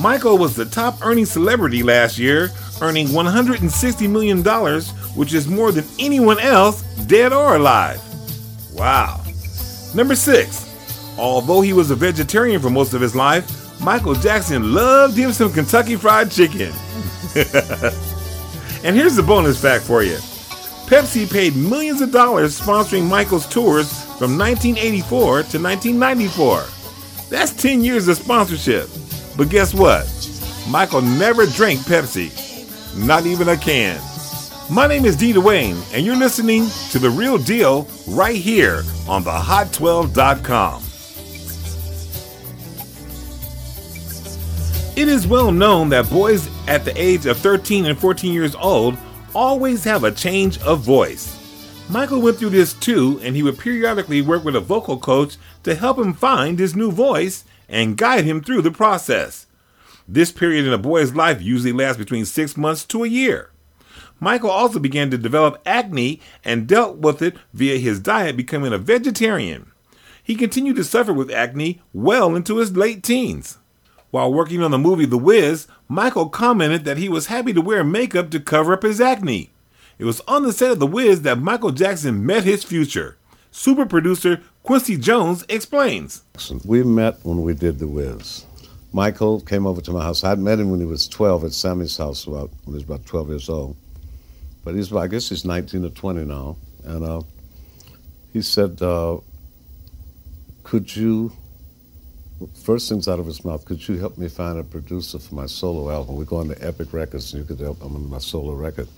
Michael 0.00 0.38
was 0.38 0.54
the 0.56 0.64
top 0.64 1.04
earning 1.04 1.26
celebrity 1.26 1.82
last 1.82 2.18
year, 2.18 2.50
earning 2.80 3.08
$160 3.08 4.10
million, 4.10 4.42
which 5.14 5.34
is 5.34 5.48
more 5.48 5.72
than 5.72 5.84
anyone 5.98 6.38
else, 6.38 6.82
dead 7.06 7.32
or 7.32 7.56
alive. 7.56 8.00
Wow. 8.72 9.22
Number 9.94 10.14
six, 10.14 10.65
Although 11.18 11.62
he 11.62 11.72
was 11.72 11.90
a 11.90 11.96
vegetarian 11.96 12.60
for 12.60 12.70
most 12.70 12.94
of 12.94 13.00
his 13.00 13.16
life, 13.16 13.80
Michael 13.80 14.14
Jackson 14.14 14.74
loved 14.74 15.16
him 15.16 15.32
some 15.32 15.52
Kentucky 15.52 15.96
Fried 15.96 16.30
Chicken. 16.30 16.72
and 18.84 18.96
here's 18.96 19.16
the 19.16 19.24
bonus 19.26 19.60
fact 19.60 19.84
for 19.84 20.02
you 20.02 20.16
Pepsi 20.86 21.30
paid 21.30 21.56
millions 21.56 22.00
of 22.00 22.12
dollars 22.12 22.58
sponsoring 22.58 23.08
Michael's 23.08 23.48
tours 23.48 23.92
from 24.18 24.38
1984 24.38 25.42
to 25.42 25.58
1994. 25.58 26.64
That's 27.28 27.52
10 27.52 27.82
years 27.82 28.06
of 28.08 28.16
sponsorship. 28.16 28.88
But 29.36 29.50
guess 29.50 29.74
what? 29.74 30.06
Michael 30.68 31.02
never 31.02 31.46
drank 31.46 31.80
Pepsi, 31.80 32.30
not 32.96 33.26
even 33.26 33.48
a 33.48 33.56
can. 33.56 34.00
My 34.70 34.86
name 34.86 35.04
is 35.04 35.16
D. 35.16 35.32
Duane, 35.32 35.76
and 35.92 36.04
you're 36.06 36.16
listening 36.16 36.68
to 36.90 36.98
The 36.98 37.10
Real 37.10 37.38
Deal 37.38 37.86
right 38.08 38.36
here 38.36 38.82
on 39.08 39.22
the 39.22 39.30
Hot12.com. 39.30 40.85
It 44.96 45.08
is 45.08 45.26
well 45.26 45.52
known 45.52 45.90
that 45.90 46.08
boys 46.08 46.48
at 46.66 46.86
the 46.86 46.98
age 46.98 47.26
of 47.26 47.36
13 47.36 47.84
and 47.84 47.98
14 47.98 48.32
years 48.32 48.54
old 48.54 48.96
always 49.34 49.84
have 49.84 50.04
a 50.04 50.10
change 50.10 50.58
of 50.62 50.80
voice. 50.80 51.38
Michael 51.90 52.22
went 52.22 52.38
through 52.38 52.48
this 52.48 52.72
too, 52.72 53.20
and 53.22 53.36
he 53.36 53.42
would 53.42 53.58
periodically 53.58 54.22
work 54.22 54.42
with 54.42 54.56
a 54.56 54.60
vocal 54.60 54.98
coach 54.98 55.36
to 55.64 55.74
help 55.74 55.98
him 55.98 56.14
find 56.14 56.58
his 56.58 56.74
new 56.74 56.90
voice 56.90 57.44
and 57.68 57.98
guide 57.98 58.24
him 58.24 58.40
through 58.40 58.62
the 58.62 58.70
process. 58.70 59.46
This 60.08 60.32
period 60.32 60.64
in 60.64 60.72
a 60.72 60.78
boy's 60.78 61.14
life 61.14 61.42
usually 61.42 61.72
lasts 61.72 61.98
between 61.98 62.24
six 62.24 62.56
months 62.56 62.86
to 62.86 63.04
a 63.04 63.08
year. 63.08 63.50
Michael 64.18 64.48
also 64.48 64.78
began 64.78 65.10
to 65.10 65.18
develop 65.18 65.60
acne 65.66 66.22
and 66.42 66.66
dealt 66.66 66.96
with 66.96 67.20
it 67.20 67.36
via 67.52 67.76
his 67.76 68.00
diet, 68.00 68.34
becoming 68.34 68.72
a 68.72 68.78
vegetarian. 68.78 69.72
He 70.22 70.36
continued 70.36 70.76
to 70.76 70.84
suffer 70.84 71.12
with 71.12 71.30
acne 71.30 71.82
well 71.92 72.34
into 72.34 72.56
his 72.56 72.74
late 72.74 73.02
teens. 73.02 73.58
While 74.10 74.32
working 74.32 74.62
on 74.62 74.70
the 74.70 74.78
movie 74.78 75.06
The 75.06 75.18
Wiz, 75.18 75.66
Michael 75.88 76.28
commented 76.28 76.84
that 76.84 76.96
he 76.96 77.08
was 77.08 77.26
happy 77.26 77.52
to 77.52 77.60
wear 77.60 77.82
makeup 77.84 78.30
to 78.30 78.40
cover 78.40 78.72
up 78.72 78.82
his 78.82 79.00
acne. 79.00 79.50
It 79.98 80.04
was 80.04 80.20
on 80.28 80.42
the 80.42 80.52
set 80.52 80.72
of 80.72 80.78
The 80.78 80.86
Wiz 80.86 81.22
that 81.22 81.38
Michael 81.38 81.72
Jackson 81.72 82.24
met 82.24 82.44
his 82.44 82.64
future. 82.64 83.16
Super 83.50 83.86
producer 83.86 84.42
Quincy 84.62 84.96
Jones 84.96 85.44
explains. 85.48 86.22
We 86.64 86.82
met 86.82 87.18
when 87.24 87.42
we 87.42 87.54
did 87.54 87.78
The 87.78 87.88
Wiz. 87.88 88.44
Michael 88.92 89.40
came 89.40 89.66
over 89.66 89.80
to 89.80 89.92
my 89.92 90.02
house. 90.02 90.24
I'd 90.24 90.38
met 90.38 90.58
him 90.58 90.70
when 90.70 90.80
he 90.80 90.86
was 90.86 91.08
12 91.08 91.44
at 91.44 91.52
Sammy's 91.52 91.96
house, 91.96 92.26
about, 92.26 92.50
when 92.64 92.72
he 92.72 92.74
was 92.74 92.84
about 92.84 93.04
12 93.06 93.28
years 93.28 93.48
old. 93.48 93.76
But 94.64 94.74
he's, 94.74 94.92
I 94.92 95.06
guess 95.06 95.28
he's 95.28 95.44
19 95.44 95.84
or 95.84 95.90
20 95.90 96.24
now. 96.24 96.56
And 96.84 97.04
uh, 97.04 97.20
he 98.32 98.42
said, 98.42 98.80
uh, 98.82 99.18
Could 100.62 100.94
you 100.94 101.32
first 102.54 102.88
things 102.88 103.08
out 103.08 103.18
of 103.18 103.26
his 103.26 103.44
mouth, 103.44 103.64
could 103.64 103.86
you 103.86 103.98
help 103.98 104.18
me 104.18 104.28
find 104.28 104.58
a 104.58 104.64
producer 104.64 105.18
for 105.18 105.34
my 105.34 105.46
solo 105.46 105.90
album? 105.90 106.16
We're 106.16 106.24
going 106.24 106.48
to 106.48 106.66
Epic 106.66 106.92
Records, 106.92 107.32
and 107.32 107.42
you 107.42 107.46
could 107.46 107.62
help 107.62 107.80
me 107.80 107.86
on 107.86 108.10
my 108.10 108.18
solo 108.18 108.54
record. 108.54 108.88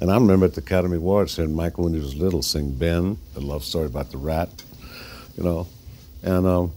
And 0.00 0.10
I 0.10 0.14
remember 0.14 0.46
at 0.46 0.54
the 0.54 0.60
Academy 0.60 0.96
Awards 0.96 1.36
hearing 1.36 1.54
Michael 1.54 1.84
when 1.84 1.94
he 1.94 2.00
was 2.00 2.14
little 2.14 2.42
sing 2.42 2.72
Ben, 2.72 3.16
the 3.34 3.40
love 3.40 3.64
story 3.64 3.86
about 3.86 4.10
the 4.10 4.18
rat, 4.18 4.50
you 5.36 5.44
know. 5.44 5.66
And 6.22 6.46
um, 6.46 6.72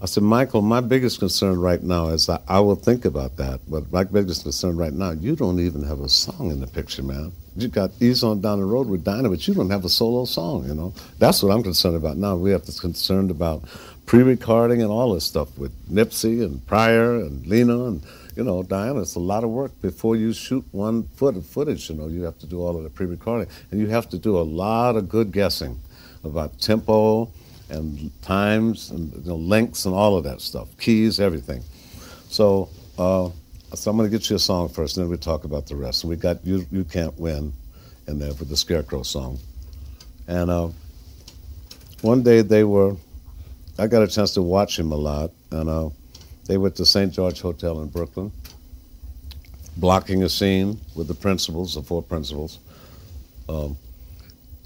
I 0.00 0.06
said, 0.06 0.22
Michael, 0.22 0.62
my 0.62 0.80
biggest 0.80 1.18
concern 1.18 1.60
right 1.60 1.82
now 1.82 2.08
is 2.08 2.28
I, 2.28 2.40
I 2.48 2.60
will 2.60 2.76
think 2.76 3.04
about 3.04 3.36
that, 3.36 3.60
but 3.68 3.92
my 3.92 4.04
biggest 4.04 4.44
concern 4.44 4.76
right 4.76 4.92
now, 4.92 5.10
you 5.10 5.36
don't 5.36 5.60
even 5.60 5.82
have 5.82 6.00
a 6.00 6.08
song 6.08 6.50
in 6.50 6.60
the 6.60 6.66
picture, 6.66 7.02
man. 7.02 7.32
You 7.56 7.68
got 7.68 7.90
Ease 8.00 8.24
on 8.24 8.40
Down 8.40 8.60
the 8.60 8.64
Road 8.64 8.86
with 8.86 9.04
Dinah, 9.04 9.28
but 9.28 9.46
you 9.46 9.52
don't 9.52 9.68
have 9.68 9.84
a 9.84 9.90
solo 9.90 10.24
song, 10.24 10.66
you 10.66 10.74
know? 10.74 10.94
That's 11.18 11.42
what 11.42 11.52
I'm 11.52 11.62
concerned 11.62 11.96
about 11.96 12.16
now. 12.16 12.36
We 12.36 12.52
have 12.52 12.64
to 12.64 12.80
concerned 12.80 13.30
about 13.30 13.64
pre-recording 14.10 14.82
and 14.82 14.90
all 14.90 15.14
this 15.14 15.24
stuff 15.24 15.56
with 15.56 15.70
Nipsey 15.88 16.42
and 16.44 16.66
Pryor 16.66 17.14
and 17.20 17.46
Lena 17.46 17.84
and, 17.84 18.02
you 18.34 18.42
know, 18.42 18.60
Diana. 18.64 19.02
It's 19.02 19.14
a 19.14 19.20
lot 19.20 19.44
of 19.44 19.50
work 19.50 19.70
before 19.80 20.16
you 20.16 20.32
shoot 20.32 20.64
one 20.72 21.04
foot 21.14 21.36
of 21.36 21.46
footage, 21.46 21.88
you 21.88 21.94
know. 21.94 22.08
You 22.08 22.24
have 22.24 22.36
to 22.40 22.46
do 22.48 22.60
all 22.60 22.76
of 22.76 22.82
the 22.82 22.90
pre-recording. 22.90 23.46
And 23.70 23.80
you 23.80 23.86
have 23.86 24.08
to 24.08 24.18
do 24.18 24.36
a 24.36 24.42
lot 24.42 24.96
of 24.96 25.08
good 25.08 25.30
guessing 25.30 25.78
about 26.24 26.58
tempo, 26.58 27.30
and 27.68 28.10
times 28.20 28.90
and 28.90 29.12
you 29.12 29.28
know, 29.30 29.36
lengths 29.36 29.86
and 29.86 29.94
all 29.94 30.16
of 30.16 30.24
that 30.24 30.40
stuff, 30.40 30.66
keys, 30.76 31.20
everything. 31.20 31.62
So, 32.30 32.68
uh, 32.98 33.30
so 33.74 33.90
I'm 33.92 33.96
going 33.96 34.10
to 34.10 34.18
get 34.18 34.28
you 34.28 34.34
a 34.34 34.40
song 34.40 34.70
first, 34.70 34.96
and 34.96 35.04
then 35.04 35.10
we 35.12 35.18
talk 35.18 35.44
about 35.44 35.68
the 35.68 35.76
rest. 35.76 36.02
And 36.02 36.10
we 36.10 36.16
got 36.16 36.44
"You 36.44 36.66
You 36.72 36.82
Can't 36.82 37.16
Win" 37.16 37.52
in 38.08 38.18
there 38.18 38.32
for 38.32 38.44
the 38.44 38.56
Scarecrow 38.56 39.04
song. 39.04 39.38
And 40.26 40.50
uh, 40.50 40.70
one 42.00 42.24
day 42.24 42.42
they 42.42 42.64
were, 42.64 42.96
I 43.80 43.86
got 43.86 44.02
a 44.02 44.06
chance 44.06 44.34
to 44.34 44.42
watch 44.42 44.78
him 44.78 44.92
a 44.92 44.96
lot, 44.96 45.30
and 45.50 45.70
uh, 45.70 45.88
they 46.46 46.56
at 46.56 46.76
the 46.76 46.84
St. 46.84 47.10
George 47.10 47.40
Hotel 47.40 47.80
in 47.80 47.88
Brooklyn, 47.88 48.30
blocking 49.78 50.22
a 50.22 50.28
scene 50.28 50.78
with 50.94 51.08
the 51.08 51.14
principals, 51.14 51.76
the 51.76 51.82
four 51.82 52.02
principals. 52.02 52.58
Um, 53.48 53.78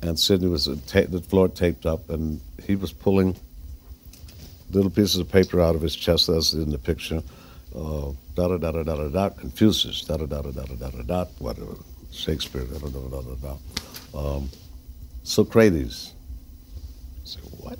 and 0.03 0.19
Sidney 0.19 0.49
was 0.49 0.67
ta- 0.89 1.07
the 1.09 1.21
floor 1.21 1.49
taped 1.49 1.87
up, 1.87 2.11
and 2.11 2.41
he 2.65 2.75
was 2.75 2.93
pulling 2.93 3.37
little 4.73 4.91
pieces 4.91 5.19
of 5.19 5.31
paper 5.31 5.61
out 5.61 5.77
of 5.77 5.81
his 5.81 5.95
chest, 5.95 6.29
as 6.29 6.53
in 6.53 6.71
the 6.71 6.79
picture. 6.79 7.23
Uh, 7.73 8.11
da 8.35 8.49
da 8.49 8.57
da 8.59 8.73
da 8.73 8.83
da 8.83 8.97
da 8.97 9.09
da. 9.09 9.29
Confucius. 9.31 10.03
Da 10.03 10.17
da 10.17 10.27
da 10.27 10.43
da 10.43 10.51
da 10.51 10.65
da 10.75 10.91
da 10.91 11.03
da. 11.03 11.25
Whatever. 11.39 11.77
Shakespeare. 12.11 12.65
Da 12.65 12.79
da 12.79 12.89
da 12.89 13.09
da 13.09 13.21
da 13.21 13.57
da. 14.13 14.41
Socrates. 15.23 16.15
Said 17.23 17.43
what? 17.59 17.79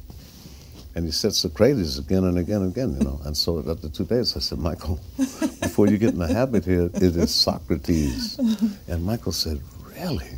And 0.97 1.05
he 1.05 1.11
said 1.11 1.35
Socrates 1.35 1.99
again 1.99 2.25
and 2.25 2.39
again 2.39 2.63
and 2.63 2.71
again, 2.71 2.97
you 2.97 3.05
know. 3.05 3.21
And 3.25 3.37
so 3.37 3.59
after 3.69 3.89
two 3.89 4.05
days, 4.05 4.37
I 4.37 4.41
said, 4.41 4.59
Michael, 4.59 5.01
before 5.17 5.89
you 5.89 5.99
get 5.99 6.13
in 6.13 6.21
the 6.21 6.33
habit 6.33 6.65
here, 6.65 6.89
it 6.95 7.03
is 7.03 7.35
Socrates. 7.35 8.39
And 8.87 9.05
Michael 9.05 9.33
said, 9.33 9.61
really? 9.97 10.29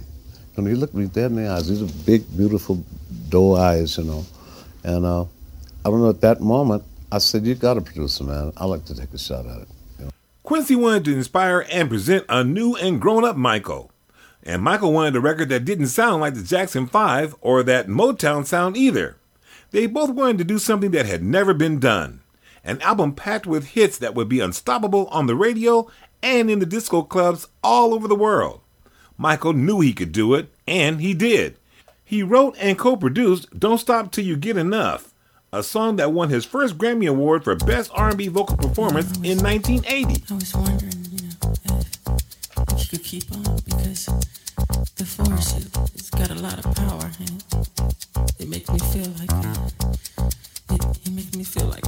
And 0.56 0.66
he 0.66 0.74
looked 0.74 0.94
me 0.94 1.06
dead 1.06 1.30
in 1.32 1.36
the 1.36 1.48
eyes. 1.48 1.68
These 1.68 1.82
are 1.82 2.04
big, 2.06 2.24
beautiful 2.36 2.82
doe 3.28 3.54
eyes, 3.54 3.98
you 3.98 4.04
know. 4.04 4.24
And 4.82 5.04
uh, 5.04 5.22
I 5.22 5.90
don't 5.90 6.00
know, 6.00 6.08
at 6.08 6.22
that 6.22 6.40
moment, 6.40 6.84
I 7.12 7.18
said, 7.18 7.44
you 7.44 7.54
got 7.54 7.74
to 7.74 7.82
produce 7.82 8.18
a 8.20 8.24
man. 8.24 8.52
I 8.56 8.64
like 8.64 8.86
to 8.86 8.94
take 8.94 9.12
a 9.12 9.18
shot 9.18 9.44
at 9.46 9.62
it. 9.62 9.68
You 9.98 10.04
know? 10.06 10.10
Quincy 10.42 10.74
wanted 10.74 11.04
to 11.04 11.14
inspire 11.14 11.66
and 11.70 11.90
present 11.90 12.24
a 12.30 12.42
new 12.42 12.74
and 12.76 13.00
grown 13.00 13.24
up 13.24 13.36
Michael. 13.36 13.90
And 14.42 14.62
Michael 14.62 14.92
wanted 14.92 15.16
a 15.16 15.20
record 15.20 15.48
that 15.50 15.64
didn't 15.64 15.88
sound 15.88 16.20
like 16.22 16.34
the 16.34 16.42
Jackson 16.42 16.86
5 16.86 17.34
or 17.40 17.62
that 17.64 17.88
Motown 17.88 18.46
sound 18.46 18.76
either. 18.76 19.16
They 19.70 19.86
both 19.86 20.10
wanted 20.10 20.38
to 20.38 20.44
do 20.44 20.58
something 20.58 20.90
that 20.92 21.06
had 21.06 21.22
never 21.22 21.52
been 21.54 21.78
done. 21.78 22.20
An 22.64 22.80
album 22.82 23.14
packed 23.14 23.46
with 23.46 23.68
hits 23.68 23.98
that 23.98 24.14
would 24.14 24.28
be 24.28 24.40
unstoppable 24.40 25.06
on 25.08 25.26
the 25.26 25.36
radio 25.36 25.88
and 26.22 26.50
in 26.50 26.58
the 26.58 26.66
disco 26.66 27.02
clubs 27.02 27.46
all 27.62 27.94
over 27.94 28.08
the 28.08 28.14
world. 28.14 28.60
Michael 29.16 29.52
knew 29.52 29.80
he 29.80 29.92
could 29.92 30.12
do 30.12 30.34
it, 30.34 30.52
and 30.66 31.00
he 31.00 31.14
did. 31.14 31.56
He 32.04 32.22
wrote 32.22 32.56
and 32.58 32.78
co-produced 32.78 33.58
"Don't 33.58 33.78
Stop 33.78 34.12
Till 34.12 34.24
You 34.24 34.36
Get 34.36 34.56
Enough," 34.56 35.12
a 35.52 35.62
song 35.62 35.96
that 35.96 36.12
won 36.12 36.28
his 36.28 36.44
first 36.44 36.76
Grammy 36.76 37.08
Award 37.08 37.44
for 37.44 37.54
Best 37.56 37.90
R&B 37.94 38.28
Vocal 38.28 38.56
Performance 38.56 39.16
in 39.18 39.38
1980. 39.38 41.05
Could 42.86 43.02
keep 43.02 43.24
on 43.32 43.42
because 43.64 44.06
the 44.96 45.04
force 45.04 45.56
it, 45.56 45.74
has 45.74 46.10
got 46.10 46.30
a 46.30 46.34
lot 46.34 46.64
of 46.64 46.74
power, 46.74 47.10
and 47.18 47.44
it. 48.38 48.48
Makes 48.48 48.70
me 48.70 48.78
feel 48.78 49.10
like 49.18 49.30
it, 50.70 50.84
it 51.04 51.12
makes 51.12 51.36
me 51.36 51.44
feel 51.44 51.66
like 51.66 51.84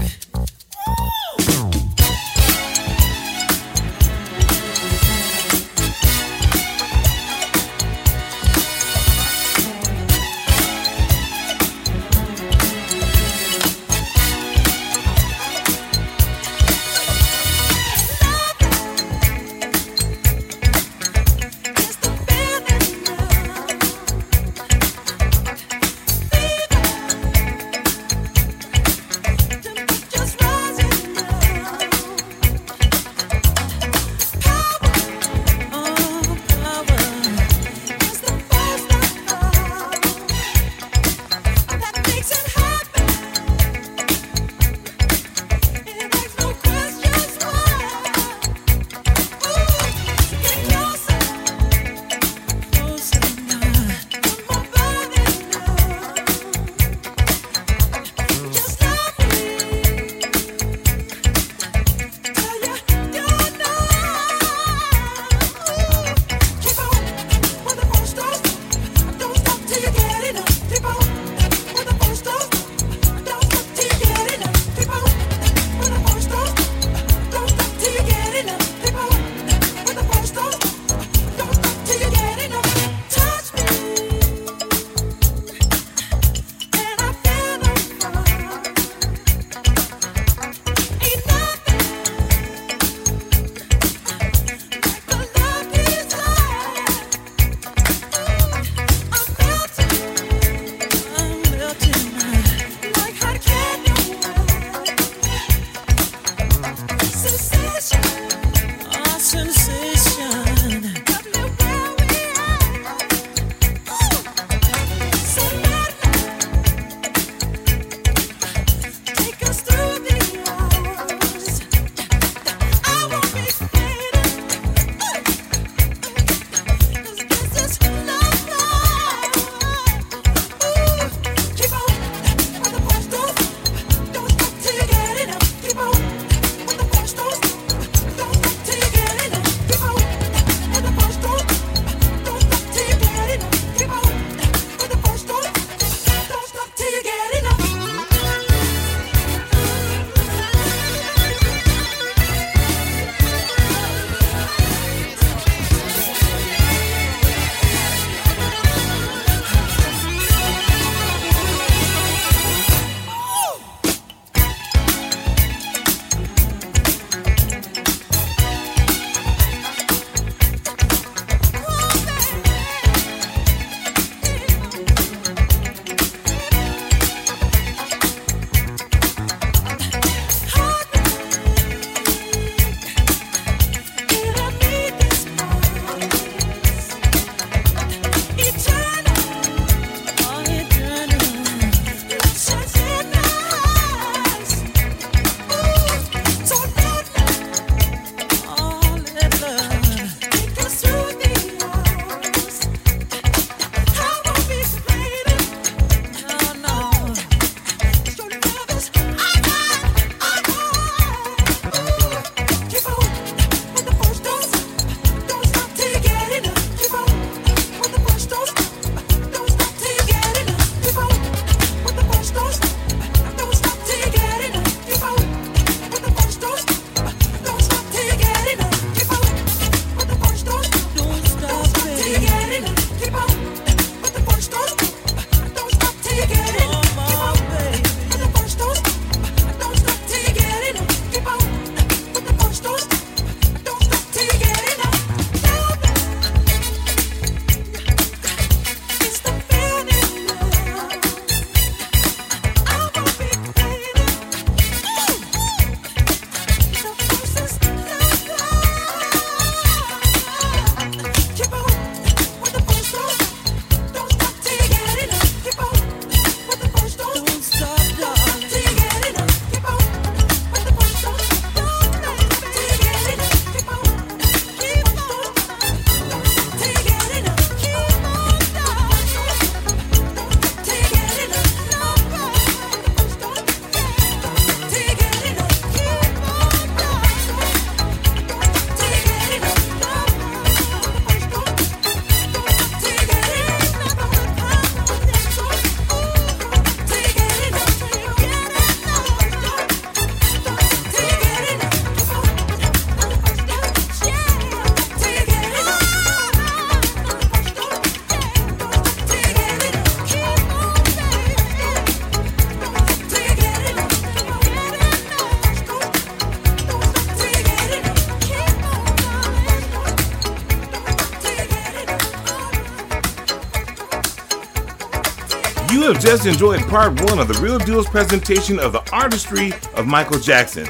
just 326.09 326.25
enjoyed 326.25 326.67
part 326.69 326.99
one 327.03 327.19
of 327.19 327.29
the 327.29 327.39
Real 327.43 327.59
Deal's 327.59 327.87
presentation 327.87 328.59
of 328.59 328.73
the 328.73 328.83
artistry 328.95 329.53
of 329.75 329.87
Michael 329.87 330.19
Jackson, 330.19 330.67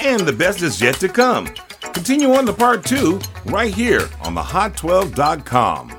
and 0.00 0.20
the 0.20 0.32
best 0.32 0.62
is 0.62 0.80
yet 0.80 0.94
to 1.00 1.08
come. 1.08 1.46
Continue 1.92 2.32
on 2.34 2.46
to 2.46 2.52
part 2.52 2.84
two 2.84 3.18
right 3.46 3.74
here 3.74 4.08
on 4.22 4.34
the 4.34 4.40
Hot12.com. 4.40 5.95